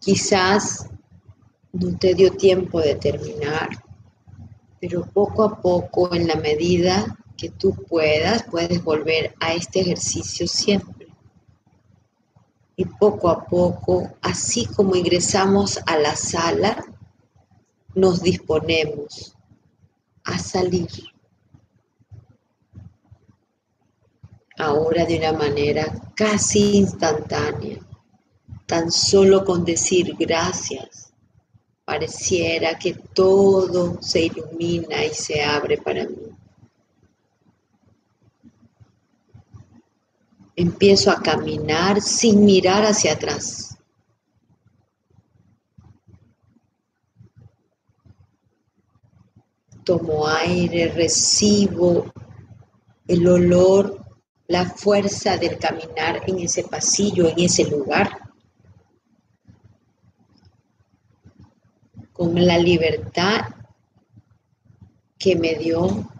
[0.00, 0.88] Quizás
[1.72, 3.68] no te dio tiempo de terminar
[4.80, 10.46] pero poco a poco, en la medida que tú puedas, puedes volver a este ejercicio
[10.46, 11.08] siempre.
[12.76, 16.84] Y poco a poco, así como ingresamos a la sala,
[17.94, 19.36] nos disponemos
[20.24, 20.88] a salir.
[24.56, 27.78] Ahora de una manera casi instantánea,
[28.68, 31.06] tan solo con decir gracias
[31.84, 36.28] Pareciera que todo se ilumina y se abre para mí.
[40.58, 43.78] empiezo a caminar sin mirar hacia atrás.
[49.84, 52.12] Tomo aire, recibo
[53.06, 54.04] el olor,
[54.48, 58.27] la fuerza del caminar en ese pasillo, en ese lugar.
[62.18, 63.42] Con la libertad
[65.16, 66.10] que me dio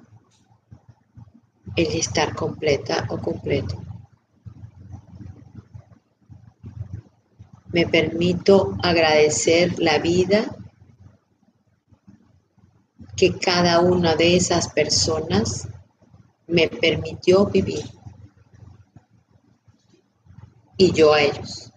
[1.75, 3.83] el estar completa o completo.
[7.73, 10.57] Me permito agradecer la vida
[13.17, 15.67] que cada una de esas personas
[16.47, 17.85] me permitió vivir.
[20.77, 21.73] Y yo a ellos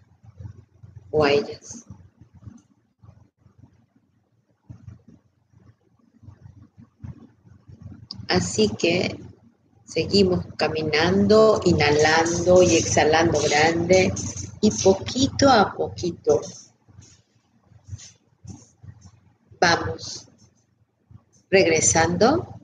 [1.10, 1.88] o a ellas.
[8.32, 9.20] Así que
[9.84, 14.14] seguimos caminando, inhalando y exhalando grande
[14.62, 16.40] y poquito a poquito
[19.60, 20.30] vamos
[21.50, 22.56] regresando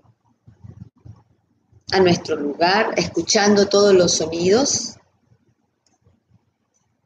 [1.91, 4.95] a nuestro lugar, escuchando todos los sonidos,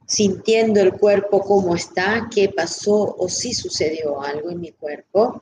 [0.05, 5.41] sintiendo el cuerpo cómo está, qué pasó o si sucedió algo en mi cuerpo.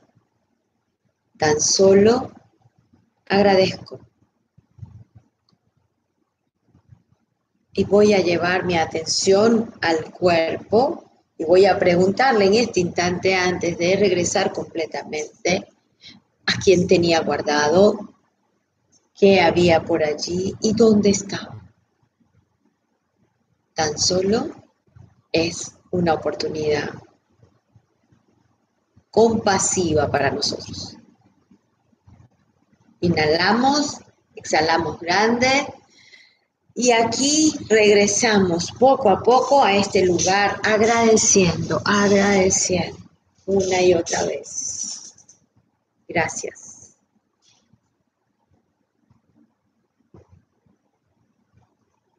[1.36, 2.32] Tan solo
[3.30, 4.00] agradezco
[7.72, 11.04] y voy a llevar mi atención al cuerpo
[11.38, 15.68] y voy a preguntarle en este instante antes de regresar completamente
[16.46, 18.14] a quién tenía guardado,
[19.14, 21.70] qué había por allí y dónde estaba.
[23.72, 24.50] Tan solo
[25.30, 26.90] es una oportunidad
[29.10, 30.99] compasiva para nosotros.
[33.00, 33.98] Inhalamos,
[34.34, 35.48] exhalamos grande
[36.74, 42.98] y aquí regresamos poco a poco a este lugar agradeciendo, agradeciendo
[43.46, 45.14] una y otra vez.
[46.08, 46.96] Gracias.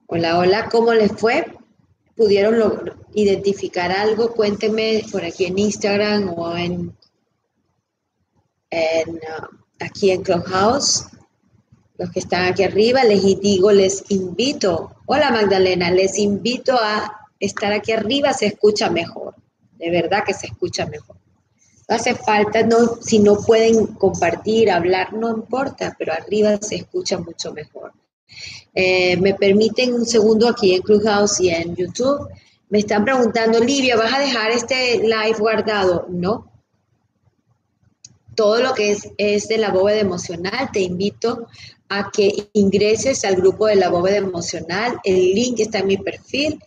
[0.07, 1.45] Hola, hola, ¿cómo les fue?
[2.17, 4.33] ¿Pudieron identificar algo?
[4.33, 6.97] Cuéntenme por aquí en Instagram o en,
[8.69, 11.05] en uh, aquí en Clubhouse
[12.01, 17.71] los que están aquí arriba, les digo, les invito, hola Magdalena, les invito a estar
[17.73, 19.35] aquí arriba, se escucha mejor,
[19.77, 21.17] de verdad que se escucha mejor.
[21.87, 27.19] No hace falta, no, si no pueden compartir, hablar, no importa, pero arriba se escucha
[27.19, 27.93] mucho mejor.
[28.73, 32.29] Eh, me permiten un segundo aquí en Clubhouse y en YouTube.
[32.69, 36.07] Me están preguntando, Livia, ¿vas a dejar este live guardado?
[36.09, 36.50] No,
[38.35, 41.47] todo lo que es, es de la bóveda emocional, te invito
[41.89, 44.97] a que ingreses al grupo de la bóveda emocional.
[45.03, 46.59] El link está en mi perfil.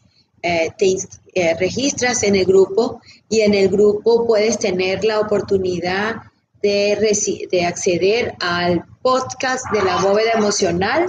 [0.43, 0.97] Eh, te
[1.35, 3.01] eh, registras en el grupo
[3.31, 6.17] y en el grupo puedes tener la oportunidad
[6.61, 11.07] de, de acceder al podcast de la bóveda emocional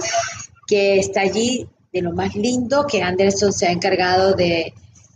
[0.66, 4.72] que está allí de lo más lindo que Anderson se ha encargado de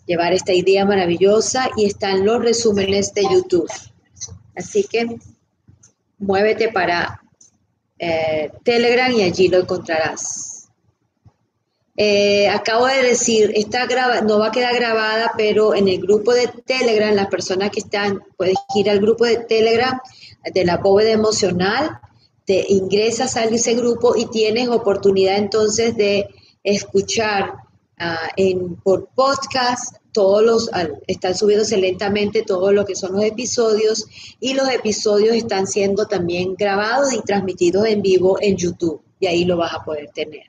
[0.07, 3.71] llevar esta idea maravillosa y están los resúmenes de YouTube.
[4.61, 5.07] Así que
[6.19, 7.21] muévete para
[7.99, 10.69] eh, Telegram y allí lo encontrarás.
[11.97, 16.33] Eh, acabo de decir, esta graba, no va a quedar grabada, pero en el grupo
[16.33, 19.99] de Telegram, las personas que están, puedes ir al grupo de Telegram
[20.45, 21.99] de la bóveda emocional,
[22.45, 26.27] te ingresas a ese grupo y tienes oportunidad entonces de
[26.65, 27.55] escuchar
[27.99, 30.71] ah, en, por podcast todos los,
[31.07, 34.07] están subiéndose lentamente todo lo que son los episodios
[34.41, 39.45] y los episodios están siendo también grabados y transmitidos en vivo en YouTube y ahí
[39.45, 40.45] lo vas a poder tener.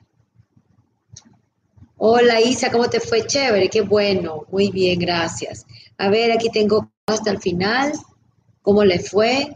[1.96, 3.26] Hola Isa, ¿cómo te fue?
[3.26, 5.66] Chévere, qué bueno, muy bien, gracias.
[5.98, 7.92] A ver, aquí tengo hasta el final,
[8.62, 9.54] ¿cómo le fue?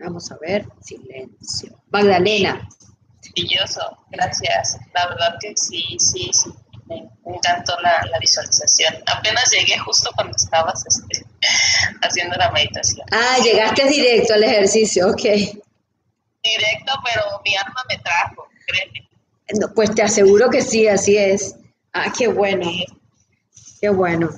[0.00, 1.82] Vamos a ver, silencio.
[1.90, 2.66] Magdalena.
[3.36, 3.80] Maravilloso,
[4.10, 4.78] gracias.
[4.94, 6.50] La verdad que sí, sí, sí
[6.88, 8.94] me, encantó la, visualización.
[9.06, 11.26] Apenas llegué justo cuando estabas este,
[12.02, 13.06] haciendo la meditación.
[13.12, 15.22] Ah, llegaste directo al ejercicio, ok.
[15.22, 19.08] Directo, pero mi alma me trajo, créeme.
[19.60, 21.54] No, pues te aseguro que sí, así es.
[21.92, 22.70] Ah, qué bueno.
[23.80, 24.30] Qué bueno.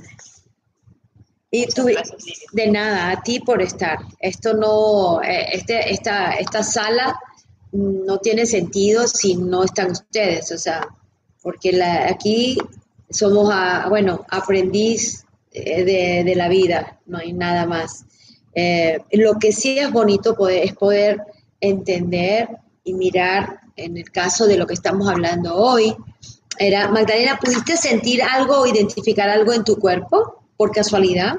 [1.50, 1.86] Y tú,
[2.52, 3.98] de nada, a ti por estar.
[4.20, 7.18] Esto no, eh, este, esta, esta sala
[7.72, 10.52] no tiene sentido si no están ustedes.
[10.52, 10.86] O sea,
[11.42, 12.56] porque la, aquí
[13.10, 18.04] somos, a, bueno, aprendiz eh, de, la vida, no hay nada más.
[18.54, 21.20] Eh, lo que sí es bonito poder, es poder
[21.60, 22.48] entender
[22.84, 25.96] y mirar, en el caso de lo que estamos hablando hoy,
[26.58, 31.36] era, Magdalena, ¿pudiste sentir algo o identificar algo en tu cuerpo por casualidad?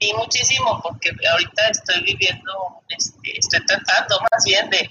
[0.00, 2.52] Sí, muchísimo, porque ahorita estoy viviendo,
[2.88, 4.90] este, estoy tratando más bien de,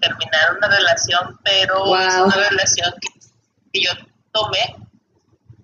[0.00, 3.11] terminar una relación, pero es una relación que,
[3.80, 3.90] yo
[4.32, 4.76] tomé.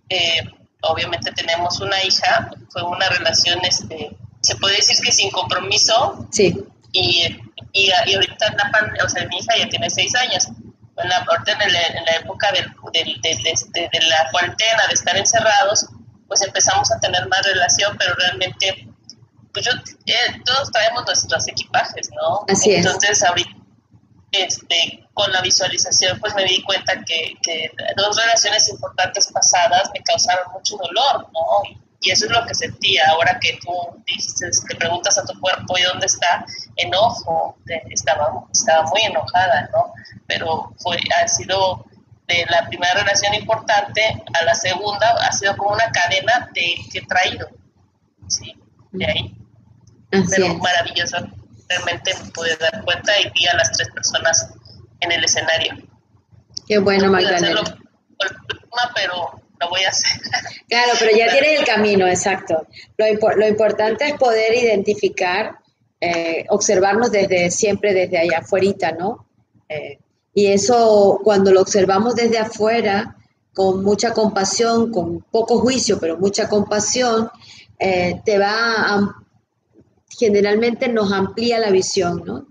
[0.08, 0.42] Eh,
[0.82, 6.26] obviamente tenemos una hija, fue una relación, este, se puede decir que sin compromiso.
[6.30, 6.54] Sí.
[6.92, 7.38] Y,
[7.72, 10.48] y, ahorita la o sea, mi hija ya tiene seis años.
[10.96, 15.16] En la, en la, en la época del, del, de, de la cuarentena, de estar
[15.16, 15.86] encerrados,
[16.28, 18.88] pues empezamos a tener más relación, pero realmente,
[19.52, 19.72] pues yo,
[20.06, 22.44] eh, todos traemos nuestros equipajes, ¿no?
[22.48, 23.50] Así Entonces, ahorita,
[24.32, 30.02] este, con la visualización, pues me di cuenta que, que dos relaciones importantes pasadas me
[30.02, 31.70] causaron mucho dolor, ¿no?
[31.70, 33.70] Y, eso es lo que sentía ahora que tú
[34.06, 37.58] dijiste, te preguntas a tu cuerpo y dónde está, enojo,
[37.90, 39.92] estaba, estaba muy enojada, ¿no?
[40.26, 41.84] Pero fue, ha sido
[42.28, 44.00] de la primera relación importante
[44.38, 47.48] a la segunda ha sido como una cadena de que he traído,
[48.28, 48.54] ¿sí?
[48.92, 49.34] De ahí.
[50.10, 51.16] Pero maravilloso,
[51.68, 54.50] realmente me pude dar cuenta y vi a las tres personas
[55.00, 55.76] en el escenario.
[56.66, 57.62] Qué bueno, Magdalena.
[58.94, 60.20] pero lo voy a hacer.
[60.68, 62.66] Claro, pero ya tienes el camino, exacto.
[62.96, 63.06] Lo,
[63.36, 65.58] lo importante es poder identificar,
[66.00, 69.26] eh, observarnos desde siempre desde allá afuera, ¿no?
[69.68, 69.98] Eh,
[70.34, 73.16] y eso cuando lo observamos desde afuera,
[73.52, 77.28] con mucha compasión, con poco juicio, pero mucha compasión,
[77.78, 79.22] eh, te va a,
[80.08, 82.46] generalmente nos amplía la visión, ¿no?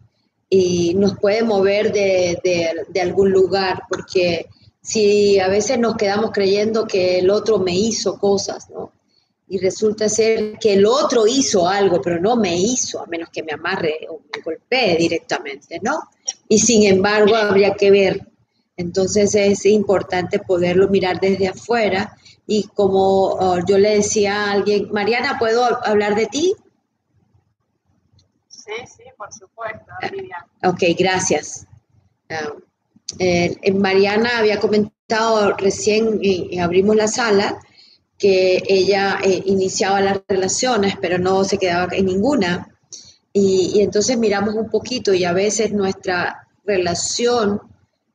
[0.49, 4.47] Y nos puede mover de, de, algún lugar, porque
[4.82, 8.93] si a veces nos quedamos creyendo que el otro me hizo cosas, ¿no?
[9.49, 13.43] y resulta ser que el otro hizo algo, pero no me hizo, a menos que
[13.43, 15.99] me amarre o me golpee directamente, ¿no?
[16.49, 18.28] Y sin embargo habría que ver.
[18.76, 24.89] Entonces es importante poderlo mirar desde afuera y como oh, yo le decía a alguien,
[24.91, 26.53] Mariana, ¿puedo hablar de ti?
[28.68, 29.86] Sí, sí, por supuesto,
[30.63, 31.65] Ok, gracias.
[32.30, 32.53] Ah,
[33.18, 37.59] eh, Mariana había comentado recién, y abrimos la sala,
[38.18, 42.76] que ella eh, iniciaba las relaciones, pero no se quedaba en ninguna.
[43.32, 47.61] Y, entonces miramos un poquito y a veces nuestra relación,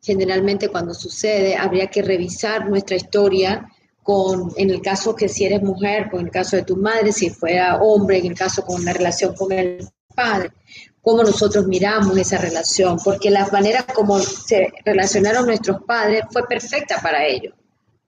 [0.02, 3.68] generalmente cuando sucede, habría que revisar nuestra historia
[4.02, 7.30] con, en el caso que si eres mujer, con el caso de tu madre, si
[7.30, 10.52] fuera hombre, en el caso con la relación con el padre,
[11.00, 17.00] cómo nosotros miramos esa relación, porque la manera como se relacionaron nuestros padres fue perfecta
[17.02, 17.54] para ellos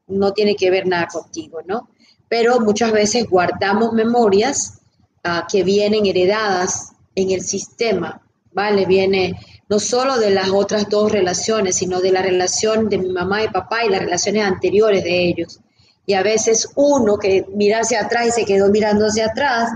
[0.06, 1.88] no tiene que ver nada contigo, ¿no?
[2.28, 4.80] Pero muchas veces guardamos memorias
[5.22, 8.20] ah, que vienen heredadas en el sistema,
[8.52, 8.86] ¿vale?
[8.86, 9.38] Viene
[9.68, 13.48] no solo de las otras dos relaciones, sino de la relación de mi mamá y
[13.48, 15.60] papá y las relaciones anteriores de ellos.
[16.06, 19.70] Y a veces uno que mira hacia atrás y se quedó mirando hacia atrás,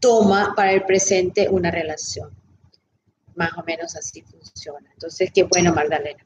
[0.00, 2.30] toma para el presente una relación.
[3.34, 4.88] Más o menos así funciona.
[4.92, 6.24] Entonces, qué bueno, Magdalena.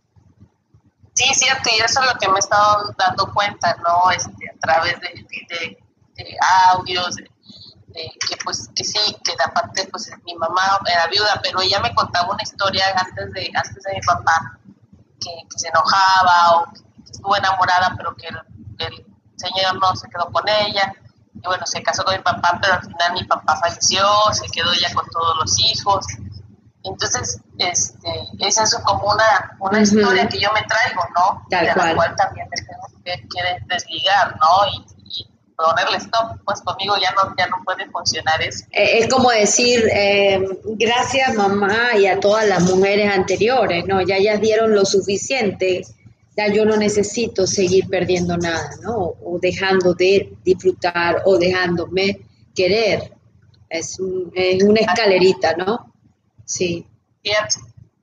[1.14, 4.10] Sí, cierto, y eso es lo que me he estado dando cuenta, ¿no?
[4.10, 5.78] Este, a través de,
[6.72, 7.24] audios, de,
[7.92, 12.32] que pues que sí, que aparte pues mi mamá era viuda, pero ella me contaba
[12.32, 14.58] una historia antes de, antes de mi papá,
[15.20, 19.06] que, se enojaba o que, estuvo enamorada, pero que el,
[19.36, 20.94] señor no se quedó con ella.
[21.43, 24.72] Y bueno, se casó con mi papá, pero al final mi papá falleció, se quedó
[24.72, 26.07] ella con todos los hijos.
[26.82, 28.11] Entonces, este,
[28.41, 31.45] esa es como una, una historia que yo me traigo, ¿no?
[31.51, 34.66] Tal de la cual también me tengo que, desligar, ¿no?
[34.72, 35.01] Y,
[35.62, 38.64] ponerle stop, pues conmigo ya no, ya no puede funcionar eso.
[38.70, 44.01] Eh, es como decir, eh, gracias mamá y a todas las mujeres anteriores, ¿no?
[44.01, 45.82] Ya ellas dieron lo suficiente,
[46.37, 49.14] ya yo no necesito seguir perdiendo nada, ¿no?
[49.22, 52.20] O dejando de disfrutar o dejándome
[52.55, 53.12] querer.
[53.68, 53.99] Es,
[54.35, 55.93] es una escalerita, ¿no?
[56.45, 56.87] Sí.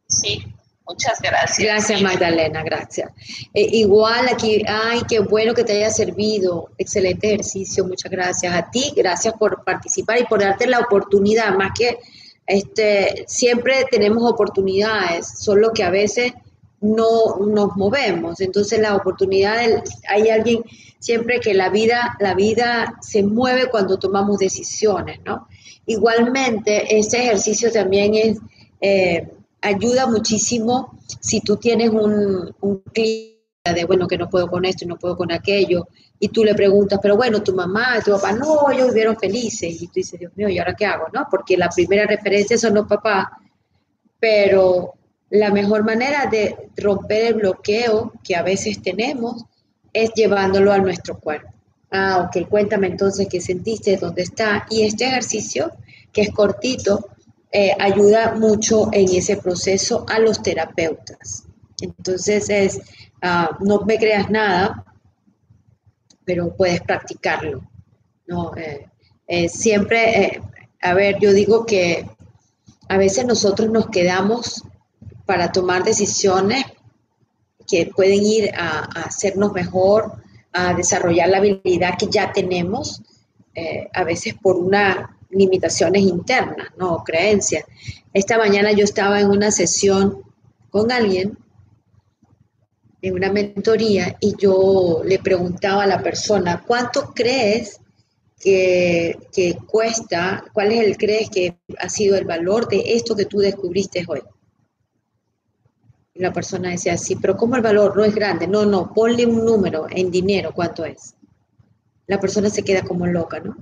[0.08, 0.44] Sí,
[0.86, 1.60] muchas gracias.
[1.60, 3.12] Gracias, Magdalena, gracias.
[3.54, 6.70] Eh, igual aquí, ay, qué bueno que te haya servido.
[6.78, 11.72] Excelente ejercicio, muchas gracias a ti, gracias por participar y por darte la oportunidad, más
[11.78, 11.98] que
[12.46, 16.32] este, siempre tenemos oportunidades, solo que a veces
[16.82, 18.40] no nos movemos.
[18.42, 20.64] Entonces la oportunidad, hay alguien
[21.00, 25.48] siempre que la vida, la vida se mueve cuando tomamos decisiones, ¿no?
[25.86, 28.38] Igualmente, este ejercicio también es,
[28.82, 34.86] eh, ayuda muchísimo si tú tienes un, un de, bueno, que no puedo con esto
[34.86, 35.88] y no puedo con aquello,
[36.20, 39.88] y tú le preguntas, pero bueno, tu mamá, tu papá, no, ellos vivieron felices, y
[39.88, 41.06] tú dices, Dios mío, ¿y ahora qué hago?
[41.14, 43.28] no Porque la primera referencia son los papás,
[44.20, 44.94] pero
[45.30, 49.46] la mejor manera de romper el bloqueo que a veces tenemos
[49.94, 51.52] es llevándolo a nuestro cuerpo.
[51.92, 54.66] Ah, ok, cuéntame entonces qué sentiste, dónde está.
[54.70, 55.74] Y este ejercicio,
[56.12, 57.10] que es cortito,
[57.52, 61.46] eh, ayuda mucho en ese proceso a los terapeutas.
[61.82, 62.82] Entonces es,
[63.22, 64.86] ah, no me creas nada,
[66.26, 67.64] pero puedes practicarlo.
[68.28, 68.56] ¿no?
[68.58, 68.90] Eh,
[69.28, 70.42] eh, siempre,
[70.82, 72.10] a ver, yo digo que
[72.90, 74.64] a veces nosotros nos quedamos
[75.28, 76.66] para tomar decisiones
[77.68, 80.14] que pueden ir a, hacernos mejor,
[80.54, 83.04] a desarrollar la habilidad que ya tenemos,
[83.54, 87.04] eh, a veces por unas limitaciones internas, ¿no?
[87.04, 87.66] Creencias.
[88.14, 90.24] Esta mañana yo estaba en una sesión
[90.70, 91.38] con alguien,
[93.02, 97.82] en una mentoría, y yo le preguntaba a la persona, ¿cuánto crees
[98.40, 103.26] que, que cuesta, cuál es el crees que ha sido el valor de esto que
[103.26, 104.22] tú descubriste hoy?
[106.20, 108.48] La persona decía, sí, pero ¿cómo el valor no es grande?
[108.48, 111.16] No, no, ponle un número en dinero, ¿cuánto es?
[112.08, 113.58] La persona se queda como loca, ¿no?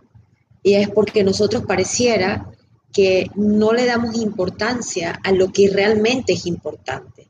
[0.63, 2.51] Y es porque nosotros pareciera
[2.91, 7.27] que no le damos importancia a lo que realmente es importante,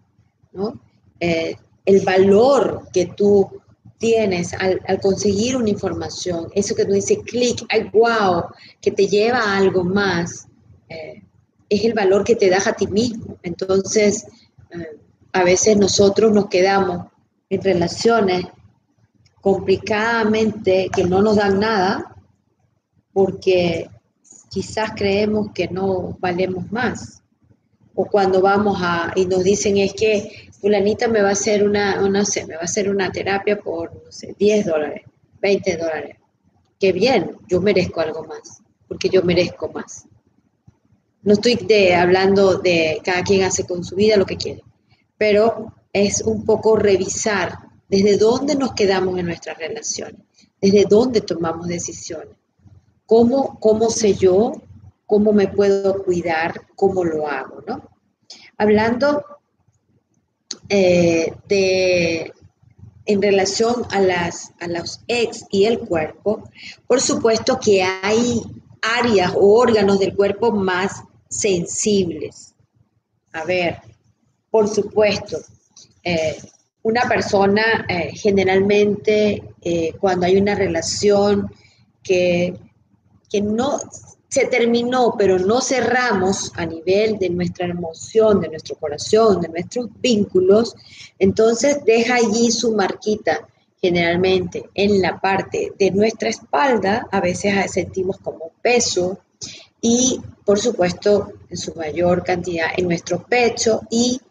[0.53, 0.79] ¿no?
[1.19, 1.55] Eh,
[1.85, 3.49] el valor que tú
[3.97, 8.45] tienes al, conseguir una información, eso que tú dices, clic, ay, wow,
[8.81, 10.47] que te lleva a algo más,
[10.89, 11.23] eh,
[11.69, 13.37] es el valor que te das a ti mismo.
[13.41, 14.25] Entonces,
[14.69, 14.97] eh,
[15.35, 17.07] a veces nosotros nos quedamos
[17.49, 18.45] en relaciones
[19.41, 22.15] complicadamente que no nos dan nada
[23.11, 23.89] porque
[24.49, 27.21] quizás creemos que no valemos más.
[27.95, 31.97] O cuando vamos a y nos dicen es que fulanita me va a hacer una,
[31.97, 35.01] no sé, me va a hacer una terapia por, no sé, 10 dólares,
[35.41, 36.15] 20 dólares.
[36.79, 40.07] Qué bien, yo merezco algo más, porque yo merezco más.
[41.23, 44.63] No estoy de, hablando de cada quien hace con su vida lo que quiere
[45.17, 47.57] pero es un poco revisar
[47.87, 50.21] desde dónde nos quedamos en nuestras relaciones,
[50.59, 52.35] desde dónde tomamos decisiones,
[53.05, 54.53] cómo, cómo sé yo,
[55.05, 57.89] cómo me puedo cuidar, cómo lo hago, ¿no?
[58.57, 59.23] Hablando
[60.69, 62.33] eh, de
[63.05, 66.49] en relación a, las, a los ex y el cuerpo,
[66.87, 68.41] por supuesto que hay
[68.81, 72.55] áreas o órganos del cuerpo más sensibles.
[73.31, 73.79] A ver,
[74.55, 75.37] por supuesto,
[76.01, 76.37] eh,
[76.83, 81.51] una persona eh, generalmente eh, cuando hay una relación
[82.01, 82.57] que,
[83.29, 83.77] que no
[84.29, 89.89] se terminó, pero no cerramos a nivel de nuestra emoción, de nuestro corazón, de nuestros
[89.99, 90.73] vínculos,
[91.19, 93.45] entonces deja allí su marquita
[93.81, 99.19] generalmente en la parte de nuestra espalda, a veces sentimos como peso
[99.81, 104.21] y por supuesto en su mayor cantidad en nuestro pecho y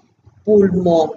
[0.44, 1.12] pulmón.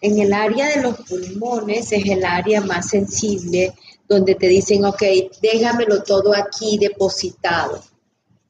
[0.00, 3.72] En el área de los pulmones es el área más sensible
[4.08, 5.02] donde te dicen, ok,
[5.40, 7.82] déjamelo todo aquí depositado.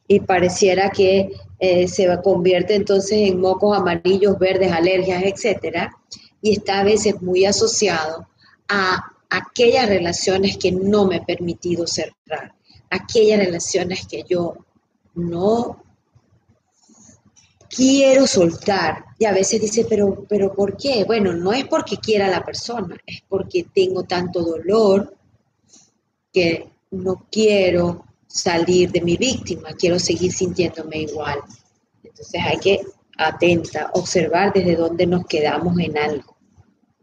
[0.06, 5.88] Y pareciera que eh, se convierte entonces en mocos amarillos, verdes, alergias, etc.
[6.42, 8.26] Y está a veces muy asociado
[8.68, 12.54] a aquellas relaciones que no me he permitido cerrar,
[12.90, 14.56] aquellas relaciones que yo
[15.14, 15.84] no
[17.74, 19.04] quiero soltar.
[19.18, 21.04] Y a veces dice, pero, pero ¿por qué?
[21.04, 25.16] Bueno, no es porque quiera la persona, es porque tengo tanto dolor
[26.32, 31.38] que no quiero salir de mi víctima, quiero seguir sintiéndome igual.
[32.02, 32.80] Entonces hay que
[33.16, 36.36] atenta, observar desde dónde nos quedamos en algo,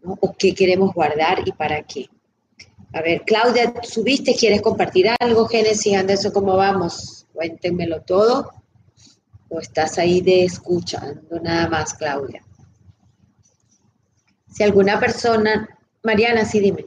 [0.04, 0.18] ¿no?
[0.20, 2.10] o qué queremos guardar y para qué.
[2.94, 4.36] A ver, Claudia, ¿subiste?
[4.36, 5.48] ¿Quieres compartir algo?
[5.48, 7.26] Génesis, Anderson, ¿cómo vamos?
[7.32, 8.61] Cuéntenmelo todo
[9.52, 12.42] o estás ahí de escuchando nada más, Claudia.
[14.48, 15.68] Si alguna persona,
[16.04, 16.86] Mariana, sí dime.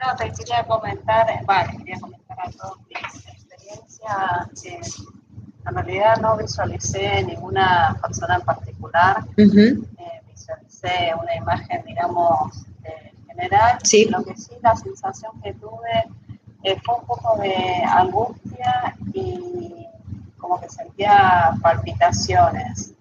[0.00, 4.48] No, te quería comentar, vale, quería comentar algo mi experiencia.
[4.64, 4.80] Eh,
[5.66, 9.76] en realidad no visualicé ninguna persona en particular, eh,
[10.26, 13.78] visualicé una imagen, digamos, eh, general.
[13.82, 14.06] Sí.
[14.06, 16.08] Lo que sí, la sensación que tuve
[16.84, 19.79] fue un poco de angustia y
[20.40, 22.94] como que sentía palpitaciones.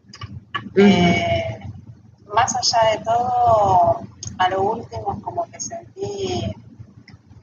[0.75, 1.59] Eh,
[2.33, 4.01] más allá de todo,
[4.37, 6.53] a lo último como que sentí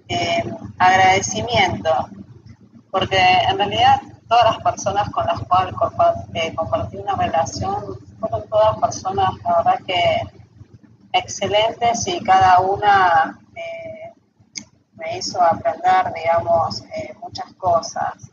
[0.08, 0.44] eh,
[0.78, 1.90] agradecimiento,
[2.90, 3.18] porque
[3.48, 5.74] en realidad todas las personas con las cuales
[6.34, 10.20] eh, compartí una relación fueron todas personas, la verdad que
[11.12, 13.38] excelentes y cada una
[14.94, 16.82] me hizo aprender, digamos,
[17.20, 18.30] muchas cosas.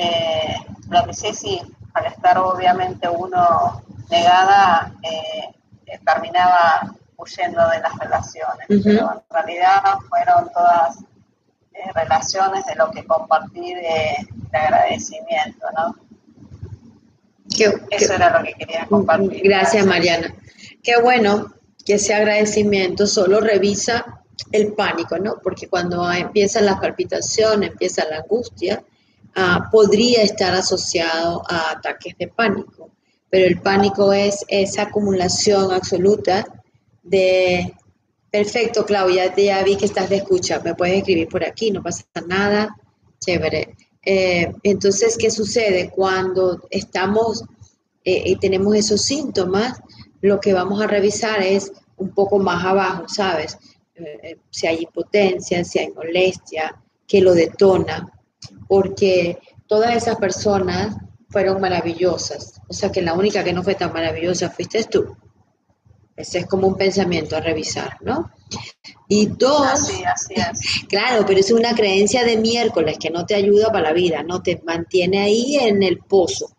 [0.00, 0.54] Eh,
[0.90, 1.60] lo que sí, sí,
[1.94, 4.92] al estar obviamente uno negada,
[6.04, 8.66] terminaba huyendo de las relaciones.
[8.68, 10.98] Pero en realidad fueron todas
[11.94, 14.16] relaciones de lo que compartí de,
[14.52, 15.96] agradecimiento, ¿no?
[17.90, 19.42] Eso era lo que quería compartir.
[19.42, 20.34] Gracias, Mariana.
[20.82, 21.52] Qué bueno
[21.84, 24.22] que ese agradecimiento solo revisa
[24.52, 25.38] el pánico, ¿no?
[25.42, 28.82] Porque cuando empiezan las palpitaciones, empieza la angustia,
[29.34, 32.90] ah, podría estar asociado a ataques de pánico.
[33.30, 36.46] Pero el pánico es esa acumulación absoluta
[37.02, 37.74] de
[38.30, 40.60] Perfecto, Claudia, ya vi que estás de escucha.
[40.60, 42.76] Me puedes escribir por aquí, no pasa nada.
[43.18, 43.74] Chévere.
[44.04, 45.90] Eh, entonces, ¿qué sucede?
[45.90, 47.42] Cuando estamos
[48.04, 49.80] eh, y tenemos esos síntomas,
[50.20, 53.56] lo que vamos a revisar es un poco más abajo, ¿sabes?
[53.94, 56.76] Eh, si hay impotencia, si hay molestia,
[57.06, 58.12] que lo detona,
[58.68, 60.96] porque todas esas personas
[61.30, 62.60] fueron maravillosas.
[62.68, 65.16] O sea que la única que no fue tan maravillosa fuiste tú.
[66.16, 68.30] Ese es como un pensamiento a revisar, ¿no?
[69.08, 70.84] Y dos, así, así es.
[70.88, 74.42] claro, pero es una creencia de miércoles que no te ayuda para la vida, no
[74.42, 76.50] te mantiene ahí en el pozo.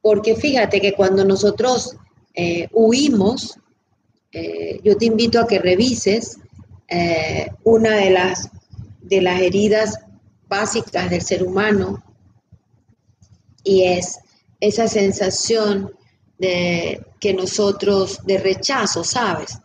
[0.00, 1.96] porque fíjate que cuando nosotros
[2.34, 3.58] eh, huimos,
[4.30, 6.38] eh, yo te invito a que revises
[6.88, 8.50] eh, una de las,
[9.00, 10.03] de las heridas
[10.54, 12.02] básicas del ser humano
[13.64, 14.20] y es
[14.60, 15.92] esa sensación
[16.38, 19.58] de que nosotros, de rechazo, ¿sabes?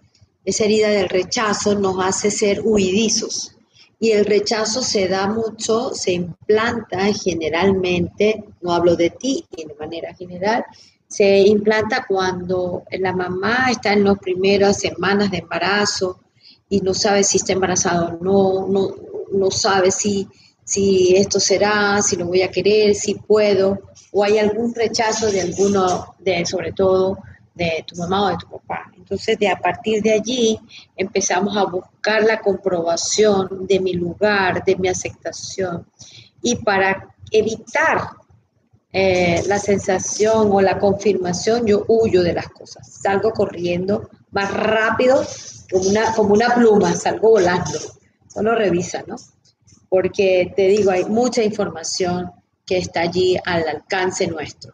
[0.44, 3.56] Esa herida del rechazo nos hace ser huidizos.
[4.00, 10.16] Y el rechazo se da mucho, se implanta generalmente, no hablo de ti, de manera
[10.16, 10.64] general,
[11.08, 16.22] se implanta cuando la mamá está en las primeras semanas de embarazo
[16.70, 18.96] y no sabe si está embarazado o no, no,
[19.32, 20.28] no sabe si,
[20.70, 23.80] si esto será, si lo voy a querer, si puedo
[24.12, 27.18] o hay algún rechazo de alguno, de, sobre todo
[27.56, 28.92] de tu mamá o de tu papá.
[28.96, 30.60] Entonces, de a partir de allí
[30.96, 35.88] empezamos a buscar la comprobación de mi lugar, de mi aceptación.
[36.44, 38.12] Y para evitar
[38.94, 42.88] eh, la sensación o la confirmación, yo huyo de las cosas.
[42.88, 45.26] Salgo corriendo más rápido
[45.72, 47.80] como una, como una pluma, salgo volando.
[48.28, 49.16] Solo revisa, ¿no?
[49.90, 52.32] Porque te digo, hay mucha información
[52.66, 54.74] que está allí al alcance nuestro.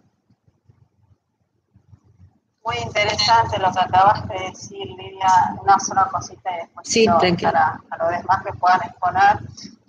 [2.66, 5.56] Muy interesante lo que acabas de decir, Lidia.
[5.62, 9.40] Una sola cosita y después sí, para, a los demás que puedan exponer.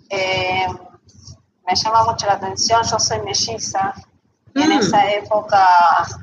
[0.09, 0.67] Eh,
[1.65, 3.93] me llama mucho la atención, yo soy melliza
[4.53, 4.79] y en mm.
[4.79, 5.67] esa época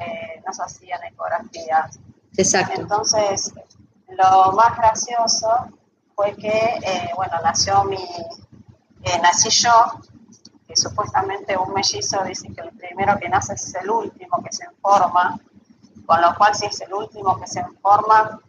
[0.01, 1.99] eh, no se hacían ecografías.
[2.37, 2.81] Exacto.
[2.81, 3.53] Entonces,
[4.09, 5.49] lo más gracioso
[6.15, 7.99] fue que, eh, bueno, nació mi,
[9.23, 9.71] nací yo
[10.77, 15.39] supuestamente un mellizo dice que el primero que nace es el último que se forma,
[16.07, 18.41] con lo cual si es el último que se forma,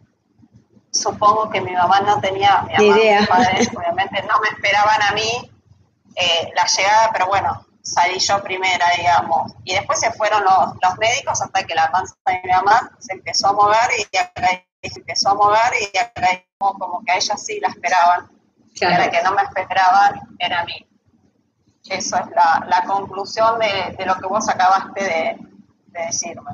[0.90, 3.20] supongo que mi mamá no tenía, mi mamá, idea.
[3.20, 5.52] Mis padres obviamente no me esperaban a mí
[6.16, 9.52] eh, la llegada, pero bueno, salí yo primera, digamos.
[9.64, 13.14] Y después se fueron los, los médicos hasta que la panza de mi mamá se
[13.14, 17.36] empezó a mover y acá se empezó a mover y acá como, que a ella
[17.36, 18.30] sí la esperaban.
[18.76, 19.04] Claro.
[19.04, 20.86] la que no me esperaban era a mí.
[21.88, 25.38] Eso es la, conclusión de, lo que vos acabaste de,
[26.06, 26.50] decirme.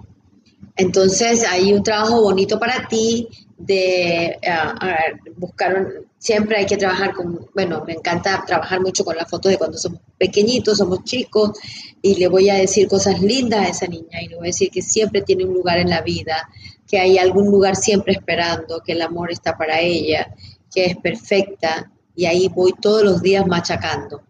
[0.76, 5.86] Entonces hay un trabajo bonito para ti de uh, buscar,
[6.18, 9.78] siempre hay que trabajar con, bueno, me encanta trabajar mucho con las fotos de cuando
[9.78, 11.52] somos pequeñitos, somos chicos,
[12.00, 14.70] y le voy a decir cosas lindas a esa niña, y le voy a decir
[14.70, 16.48] que siempre tiene un lugar en la vida,
[16.86, 20.34] que hay algún lugar siempre esperando, que el amor está para ella,
[20.72, 24.22] que es perfecta, y ahí voy todos los días machacando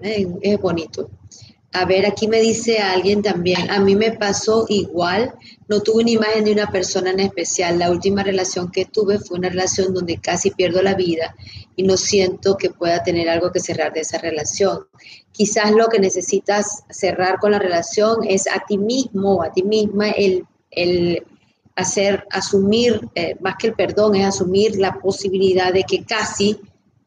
[0.00, 1.10] es bonito.
[1.72, 5.34] A ver, aquí me dice alguien también, a mí me pasó igual,
[5.68, 9.38] no tuve una imagen de una persona en especial, la última relación que tuve fue
[9.38, 11.36] una relación donde casi pierdo la vida
[11.76, 14.86] y no siento que pueda tener algo que cerrar de esa relación.
[15.30, 20.08] Quizás lo que necesitas cerrar con la relación es a ti mismo a ti misma
[20.08, 20.46] el,
[21.76, 26.58] hacer, asumir, eh, más que el perdón, es asumir la posibilidad de que casi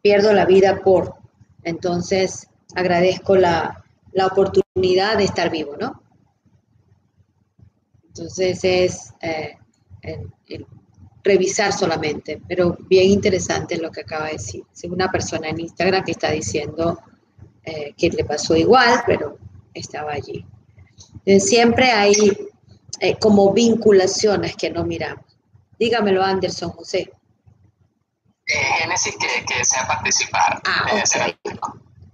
[0.02, 1.16] pierdo la vida por.
[1.64, 3.84] Entonces, agradezco la,
[4.24, 6.02] oportunidad de estar vivo, ¿no?
[8.08, 9.58] Entonces es eh,
[11.24, 14.64] revisar solamente, pero bien interesante lo que acaba de decir.
[14.74, 17.00] Es una persona en Instagram que está diciendo
[17.64, 19.38] eh, que le pasó igual, pero
[19.74, 20.46] estaba allí.
[21.40, 22.14] siempre hay
[23.00, 25.26] eh, como vinculaciones que no miramos.
[25.80, 27.12] Dígamelo, Anderson José.
[28.54, 30.62] Génesis que, que desea participar.
[30.66, 30.88] Ah,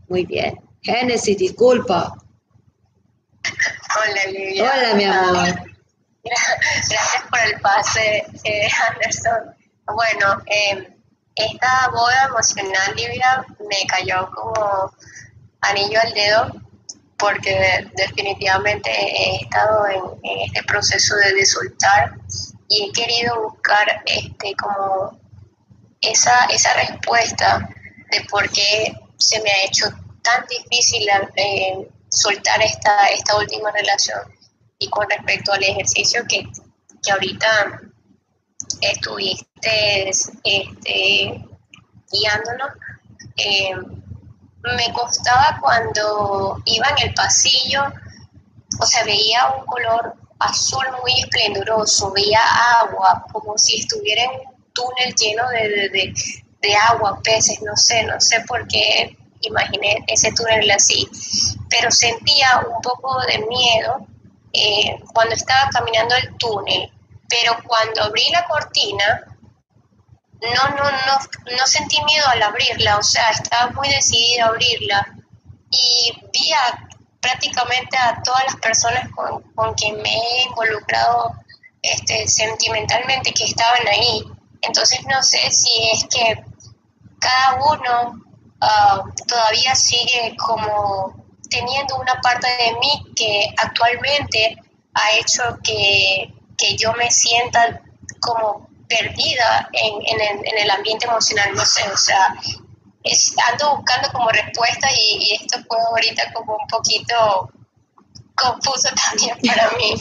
[0.08, 0.60] muy bien.
[0.82, 2.14] Génesis, disculpa.
[3.44, 4.72] Hola, Lidia.
[4.72, 5.68] Hola, mi amor.
[6.24, 9.56] Gracias por el pase, eh, Anderson.
[9.86, 10.94] Bueno, eh,
[11.36, 14.92] esta boda emocional, Livia, me cayó como
[15.62, 16.52] anillo al dedo
[17.18, 22.16] porque definitivamente he estado en, este proceso de, soltar
[22.70, 25.20] y he querido buscar este como
[26.02, 27.70] esa, esa respuesta
[28.12, 29.86] de por qué se me ha hecho
[30.22, 34.20] tan difícil eh, soltar esta, esta última relación.
[34.80, 36.48] Y con respecto al ejercicio que,
[37.04, 37.82] que ahorita
[38.82, 41.46] estuviste este,
[42.12, 42.70] guiándonos,
[43.38, 43.76] eh,
[44.76, 47.84] me costaba cuando iba en el pasillo,
[48.80, 52.40] o sea, veía un color azul muy esplendoroso, veía
[52.82, 54.24] agua, como si estuviera
[54.78, 56.14] túnel lleno de,
[56.62, 61.08] de, agua, peces, no sé, no sé por qué imaginé ese túnel así,
[61.70, 64.06] pero sentía un poco de miedo
[64.54, 66.92] eh, cuando estaba caminando el túnel,
[67.30, 69.26] pero cuando abrí la cortina,
[70.42, 75.08] no, no, no, no sentí miedo al abrirla, o sea, estaba muy decidida a abrirla
[75.72, 76.52] y vi
[77.20, 81.36] prácticamente a todas las personas con, con quien me he involucrado
[81.82, 84.24] este, sentimentalmente que estaban ahí.
[84.68, 86.44] Entonces no sé si es que
[87.20, 88.22] cada uno
[88.62, 94.58] ah, todavía sigue como teniendo una parte de mí que actualmente
[94.94, 97.82] ha hecho que, que yo me sienta
[98.20, 102.36] como perdida en, en, el, en, el, ambiente emocional, no sé, o sea,
[103.52, 107.52] ando buscando como respuesta y, esto fue ahorita como un poquito
[108.38, 109.94] confuso también para mí.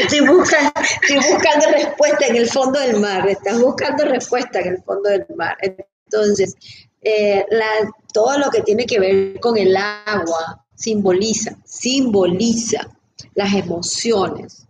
[0.00, 4.82] estoy, buscando, estoy buscando respuesta en el fondo del mar, estás buscando respuesta en el
[4.82, 5.56] fondo del mar.
[5.60, 6.54] Entonces,
[7.00, 7.44] eh,
[8.12, 12.88] todo lo que tiene que ver con el agua simboliza, simboliza
[13.34, 14.66] las emociones,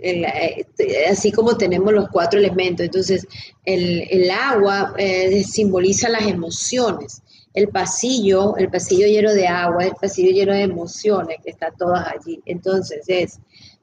[0.00, 0.64] eh,
[1.10, 2.86] así como tenemos los cuatro elementos.
[2.86, 3.26] Entonces,
[3.64, 7.22] el, agua eh, simboliza las emociones.
[7.58, 12.06] El pasillo, el pasillo lleno de agua, el pasillo lleno de emociones, que está todas
[12.06, 12.40] allí.
[12.46, 13.40] Entonces, es,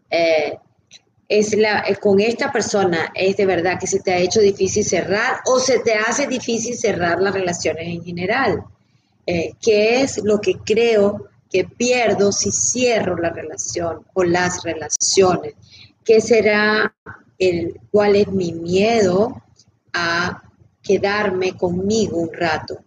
[0.09, 0.57] eh,
[1.28, 5.41] es la, con esta persona, es de verdad que se te ha hecho difícil cerrar
[5.45, 8.63] o se te hace difícil cerrar las relaciones en general.
[9.26, 15.55] ¿Qué es lo que creo que pierdo si cierro la relación o las relaciones?
[16.03, 16.93] ¿Qué será
[17.39, 19.41] el cuál es mi miedo
[19.93, 20.43] a
[20.84, 22.84] quedarme conmigo un rato?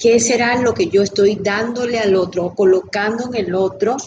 [0.00, 3.98] ¿Qué será lo que yo estoy dándole al otro o colocando en el otro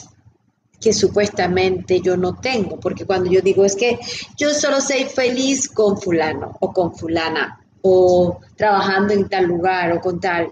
[0.81, 2.79] que supuestamente yo no tengo?
[2.79, 3.99] Porque cuando yo digo es que
[4.35, 10.01] yo solo soy feliz con fulano o con fulana o trabajando en tal lugar o
[10.01, 10.49] con tal,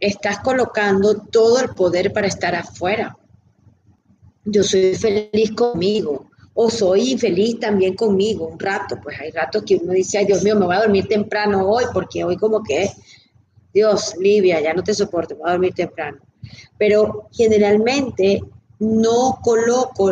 [0.00, 3.14] estás colocando todo el poder para estar afuera.
[4.42, 8.98] Yo soy feliz conmigo o soy infeliz también conmigo un rato.
[9.02, 11.84] Pues hay ratos que uno dice, ay Dios mío, me voy a dormir temprano hoy
[11.92, 12.90] porque hoy como que,
[13.78, 16.18] Dios, Livia, ya no te soporto, voy a dormir temprano.
[16.76, 18.42] Pero generalmente
[18.78, 20.10] no coloco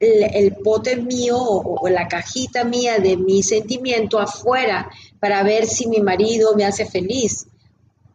[0.00, 4.90] el, pote mío o, la cajita mía de mi sentimiento afuera
[5.20, 7.46] para ver si mi marido me hace feliz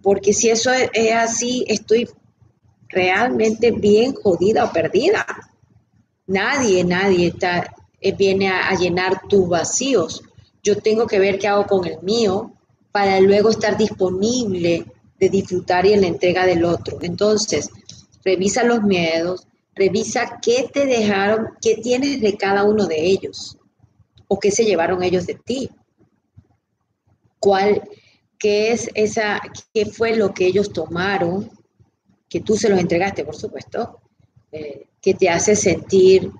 [0.07, 2.09] porque si eso es, así, estoy
[2.87, 5.25] realmente bien jodida o perdida.
[6.27, 10.23] Nadie, nadie está, eh, viene a, llenar tus vacíos.
[10.63, 12.53] Yo tengo que ver qué hago con el mío
[12.97, 14.83] para luego estar disponible
[15.19, 16.97] de disfrutar y en la entrega del otro.
[17.03, 17.69] Entonces,
[18.25, 23.55] revisa los miedos, revisa qué te dejaron, qué tienes de cada uno de ellos
[24.27, 25.69] o qué se llevaron ellos de ti.
[27.37, 27.87] ¿Cuál,
[28.39, 29.43] qué es esa,
[29.75, 31.51] qué fue lo que ellos tomaron,
[32.27, 33.99] que tú se los entregaste, por supuesto,
[34.51, 36.31] eh, que te hace sentir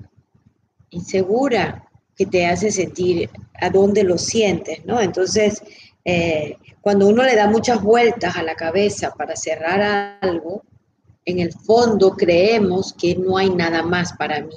[0.89, 4.99] insegura, que te hace sentir a dónde lo sientes, ¿no?
[4.99, 5.61] Entonces,
[6.09, 10.63] eh, cuando uno le da muchas vueltas a la cabeza para cerrar algo,
[11.25, 14.55] en el fondo creemos que no hay nada más para mí.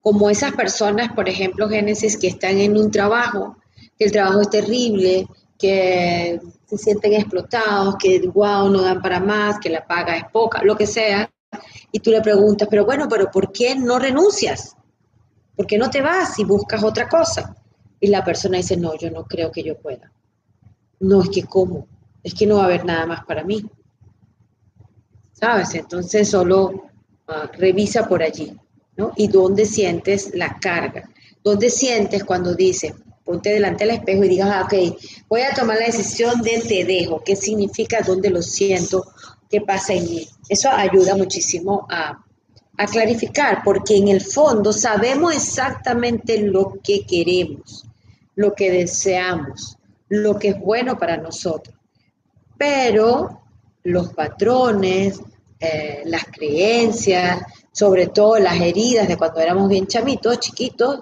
[0.00, 3.56] Como esas personas, por ejemplo, Génesis, que están en un trabajo,
[3.96, 9.60] que el trabajo es terrible, que se sienten explotados, que wow, no dan para más,
[9.60, 11.30] que la paga es poca, lo que sea,
[11.92, 14.74] y tú le preguntas, pero bueno, pero ¿por qué no renuncias?
[15.54, 17.54] ¿Por qué no te vas y buscas otra cosa?
[18.00, 20.10] Y la persona dice, no, yo no creo que yo pueda.
[21.00, 21.86] No, es que cómo,
[22.22, 23.64] es que no va a haber nada más para mí.
[25.32, 25.74] ¿Sabes?
[25.74, 26.88] Entonces solo
[27.28, 28.56] ah, revisa por allí,
[28.96, 29.12] ¿no?
[29.16, 31.10] Y dónde sientes la carga.
[31.44, 32.94] ¿Dónde sientes cuando dice,
[33.24, 36.84] ponte delante del espejo y digas, ah, ok, voy a tomar la decisión de te
[36.84, 39.04] dejo, qué significa, dónde lo siento,
[39.50, 40.28] qué pasa en mí.
[40.48, 42.24] Eso ayuda muchísimo a,
[42.78, 47.84] a clarificar, porque en el fondo sabemos exactamente lo que queremos,
[48.36, 49.76] lo que deseamos,
[50.08, 51.74] lo que es bueno para nosotros.
[52.56, 53.42] Pero
[53.82, 55.20] los patrones,
[55.60, 57.40] eh, las creencias,
[57.72, 61.00] sobre todo las heridas de cuando éramos bien chamitos, chiquitos,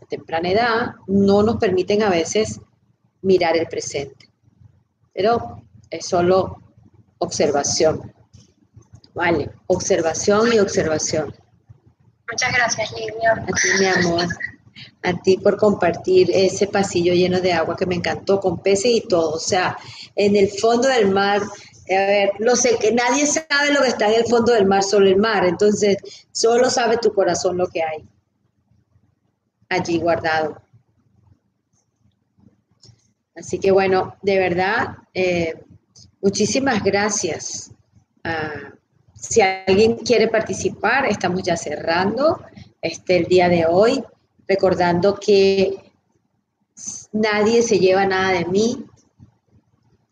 [0.00, 2.60] a temprana edad, no nos permiten a veces
[3.22, 4.30] mirar el presente.
[5.12, 6.56] Pero es solo
[7.18, 8.12] observación.
[9.14, 11.34] Vale, observación y observación.
[12.30, 13.32] Muchas gracias, Lidia.
[13.32, 14.26] A ti, mi amor.
[15.02, 19.00] A ti por compartir ese pasillo lleno de agua que me encantó, con peces y
[19.02, 19.32] todo.
[19.32, 19.76] O sea,
[20.16, 24.08] en el fondo del mar, a ver, no sé, que nadie sabe lo que está
[24.08, 25.44] en el fondo del mar, solo el mar.
[25.44, 25.96] Entonces,
[26.32, 28.04] solo sabe tu corazón lo que hay
[29.70, 30.60] allí guardado.
[33.34, 35.54] Así que bueno, de verdad, eh,
[36.20, 37.72] muchísimas gracias.
[38.22, 38.74] Ah,
[39.14, 42.42] si alguien quiere participar, estamos ya cerrando
[42.82, 44.02] este, el día de hoy,
[44.50, 45.76] recordando que
[47.12, 48.84] nadie se lleva nada de mí,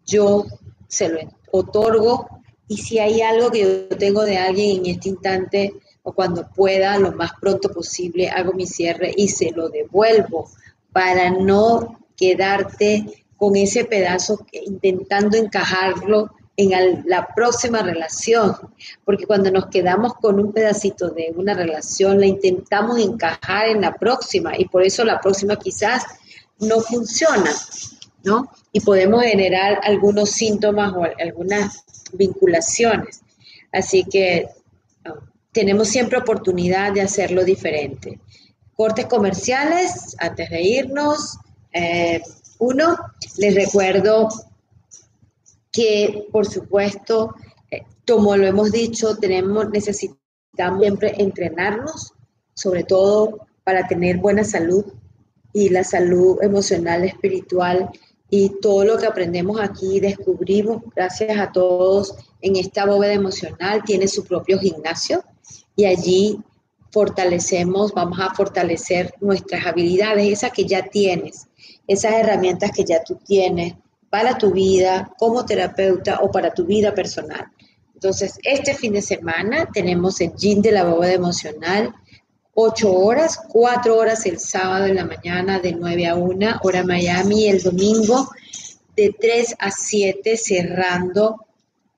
[0.06, 0.44] yo
[0.86, 1.18] se lo
[1.50, 2.28] otorgo
[2.68, 5.74] y si hay algo que yo tengo de alguien en este instante
[6.04, 10.48] o cuando pueda, lo más pronto posible, hago mi cierre y se lo devuelvo
[10.92, 18.52] para no quedarte con ese pedazo intentando encajarlo en la próxima relación,
[19.04, 23.94] porque cuando nos quedamos con un pedacito de una relación, la intentamos encajar en la
[23.94, 26.04] próxima y por eso la próxima quizás
[26.58, 27.52] no funciona,
[28.24, 28.50] ¿no?
[28.72, 33.20] Y podemos generar algunos síntomas o algunas vinculaciones.
[33.72, 34.48] Así que
[35.52, 38.18] tenemos siempre oportunidad de hacerlo diferente.
[38.74, 41.38] Cortes comerciales, antes de irnos.
[41.72, 42.20] Eh,
[42.58, 42.96] uno,
[43.36, 44.28] les recuerdo
[45.78, 47.36] que por supuesto,
[47.70, 52.14] eh, como lo hemos dicho, tenemos, necesitamos siempre entrenarnos,
[52.52, 54.84] sobre todo para tener buena salud
[55.52, 57.90] y la salud emocional, espiritual
[58.28, 64.08] y todo lo que aprendemos aquí, descubrimos, gracias a todos, en esta bóveda emocional, tiene
[64.08, 65.22] su propio gimnasio
[65.76, 66.40] y allí
[66.90, 71.46] fortalecemos, vamos a fortalecer nuestras habilidades, esas que ya tienes,
[71.86, 73.74] esas herramientas que ya tú tienes,
[74.10, 77.46] para tu vida como terapeuta o para tu vida personal.
[77.94, 81.94] Entonces, este fin de semana tenemos el gym de la bóveda emocional,
[82.54, 87.48] 8 horas, 4 horas el sábado en la mañana de 9 a 1, hora Miami,
[87.48, 88.30] el domingo
[88.96, 91.46] de 3 a 7, cerrando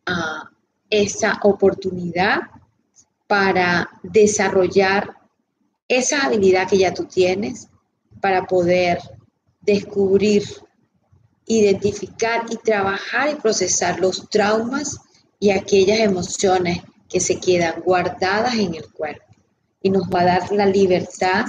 [0.06, 0.50] ah,
[0.88, 2.40] esa oportunidad
[3.26, 5.16] para desarrollar
[5.86, 7.68] esa habilidad que ya tú tienes
[8.20, 8.98] para poder
[9.61, 10.44] descubrir
[11.59, 14.98] identificar y trabajar y procesar los traumas
[15.40, 19.24] y aquellas emociones que se quedan guardadas en el cuerpo.
[19.82, 21.46] Y nos va a dar la libertad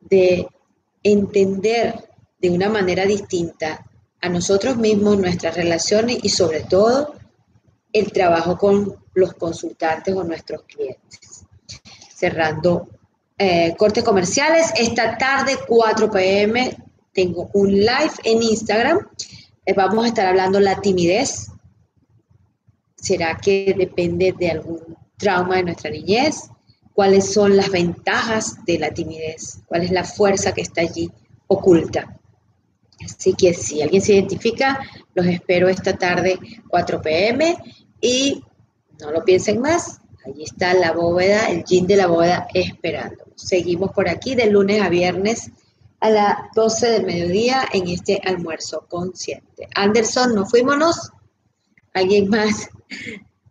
[0.00, 0.46] de
[1.02, 3.86] entender de una manera distinta
[4.20, 7.14] a nosotros mismos, nuestras relaciones y sobre todo
[7.92, 11.46] el trabajo con los consultantes o nuestros clientes.
[12.14, 12.88] Cerrando
[13.38, 16.76] eh, cortes comerciales, esta tarde 4 pm
[17.12, 19.06] tengo un live en Instagram.
[19.64, 21.48] Eh, vamos a estar hablando la timidez.
[22.96, 24.80] ¿Será que depende de algún
[25.16, 26.50] trauma de nuestra niñez?
[26.92, 29.60] ¿Cuáles son las ventajas de la timidez?
[29.66, 31.10] ¿Cuál es la fuerza que está allí
[31.46, 32.18] oculta?
[33.04, 34.80] Así que si alguien se identifica,
[35.14, 36.38] los espero esta tarde
[36.68, 37.56] 4 pm
[38.00, 38.44] y
[39.00, 43.24] no lo piensen más, allí está la bóveda, el jean de la bóveda esperando.
[43.34, 45.50] Seguimos por aquí de lunes a viernes
[46.00, 49.68] a las 12 del mediodía en este almuerzo consciente.
[49.74, 51.12] Anderson, ¿no fuímonos?
[51.92, 52.70] ¿Alguien más?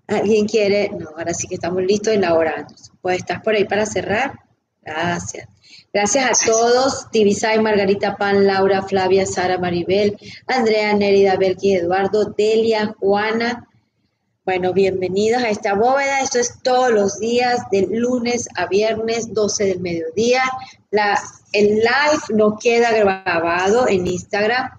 [0.07, 0.89] ¿Alguien quiere?
[0.89, 2.67] No, ahora sí que estamos listos en la hora.
[3.01, 4.33] Pues estás por ahí para cerrar.
[4.81, 5.47] Gracias.
[5.91, 12.95] Gracias a todos, y Margarita Pan, Laura, Flavia, Sara, Maribel, Andrea, Nérida, Belki, Eduardo, Delia,
[12.99, 13.67] Juana.
[14.45, 16.21] Bueno, bienvenidos a esta bóveda.
[16.21, 20.43] Esto es todos los días, de lunes a viernes, 12 del mediodía.
[20.91, 21.19] La
[21.53, 24.69] el live no queda grabado en Instagram,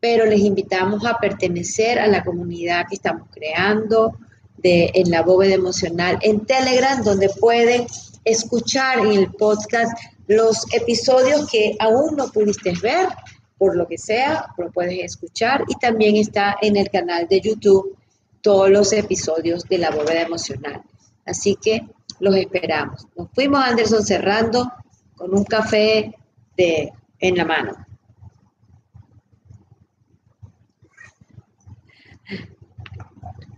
[0.00, 4.16] pero les invitamos a pertenecer a la comunidad que estamos creando
[4.58, 7.86] de, en la bóveda emocional en Telegram, donde pueden
[8.24, 9.92] escuchar en el podcast
[10.26, 13.08] los episodios que aún no pudiste ver,
[13.58, 17.96] por lo que sea, lo puedes escuchar y también está en el canal de YouTube
[18.40, 20.82] todos los episodios de la bóveda emocional.
[21.26, 21.86] Así que
[22.20, 23.06] los esperamos.
[23.16, 24.70] Nos fuimos, Anderson, cerrando
[25.16, 26.14] con un café
[27.18, 27.86] en la mano.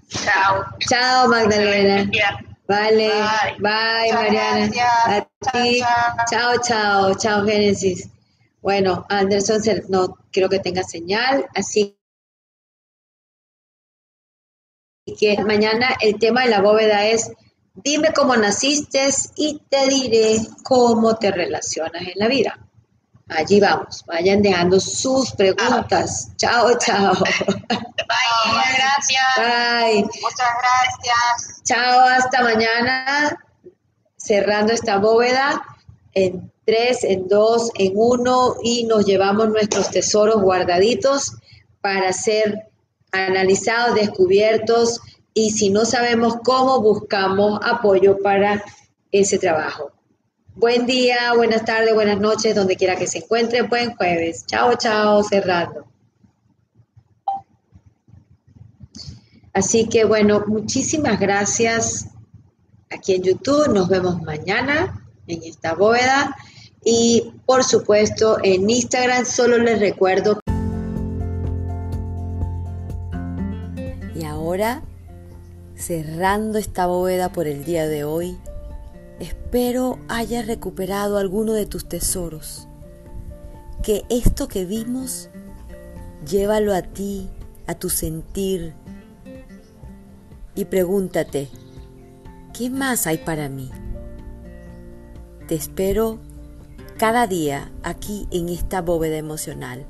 [0.08, 0.64] Chao.
[0.88, 2.10] Chao, Magdalena.
[2.68, 3.10] Vale,
[3.58, 4.70] bye, Mariana.
[5.06, 5.82] A ti.
[6.30, 8.08] Chao, chao, chao, Génesis.
[8.60, 11.98] Bueno, Anderson no quiero que tenga señal, así
[15.18, 17.32] que mañana el tema de la bóveda es
[17.74, 22.71] dime cómo naciste y te diré cómo te relacionas en la vida.
[23.28, 26.30] Allí vamos, vayan dejando sus preguntas.
[26.36, 27.14] Chao, chao.
[27.14, 29.24] Bye, gracias.
[29.36, 30.02] Bye.
[30.02, 31.62] Muchas gracias.
[31.64, 33.38] Chao, hasta mañana.
[34.16, 35.62] Cerrando esta bóveda
[36.14, 41.32] en tres, en dos, en uno y nos llevamos nuestros tesoros guardaditos
[41.80, 42.68] para ser
[43.10, 45.00] analizados, descubiertos
[45.34, 48.62] y si no sabemos cómo, buscamos apoyo para
[49.10, 49.90] ese trabajo.
[50.54, 53.62] Buen día, buenas tardes, buenas noches, donde quiera que se encuentre.
[53.62, 54.44] Buen jueves.
[54.44, 55.86] Chao, chao, cerrando.
[59.54, 62.08] Así que bueno, muchísimas gracias
[62.90, 63.72] aquí en YouTube.
[63.72, 66.36] Nos vemos mañana en esta bóveda.
[66.84, 70.38] Y por supuesto en Instagram solo les recuerdo.
[74.14, 74.82] Y ahora,
[75.76, 78.36] cerrando esta bóveda por el día de hoy,
[79.22, 82.66] espero hayas recuperado alguno de tus tesoros.
[83.82, 85.30] Que esto que vimos,
[86.28, 87.28] llévalo a ti,
[87.66, 88.74] a tu sentir,
[90.54, 91.48] y pregúntate,
[92.52, 93.70] ¿qué más hay para mí?
[95.46, 96.18] Te espero
[96.98, 99.86] cada día aquí en esta bóveda emocional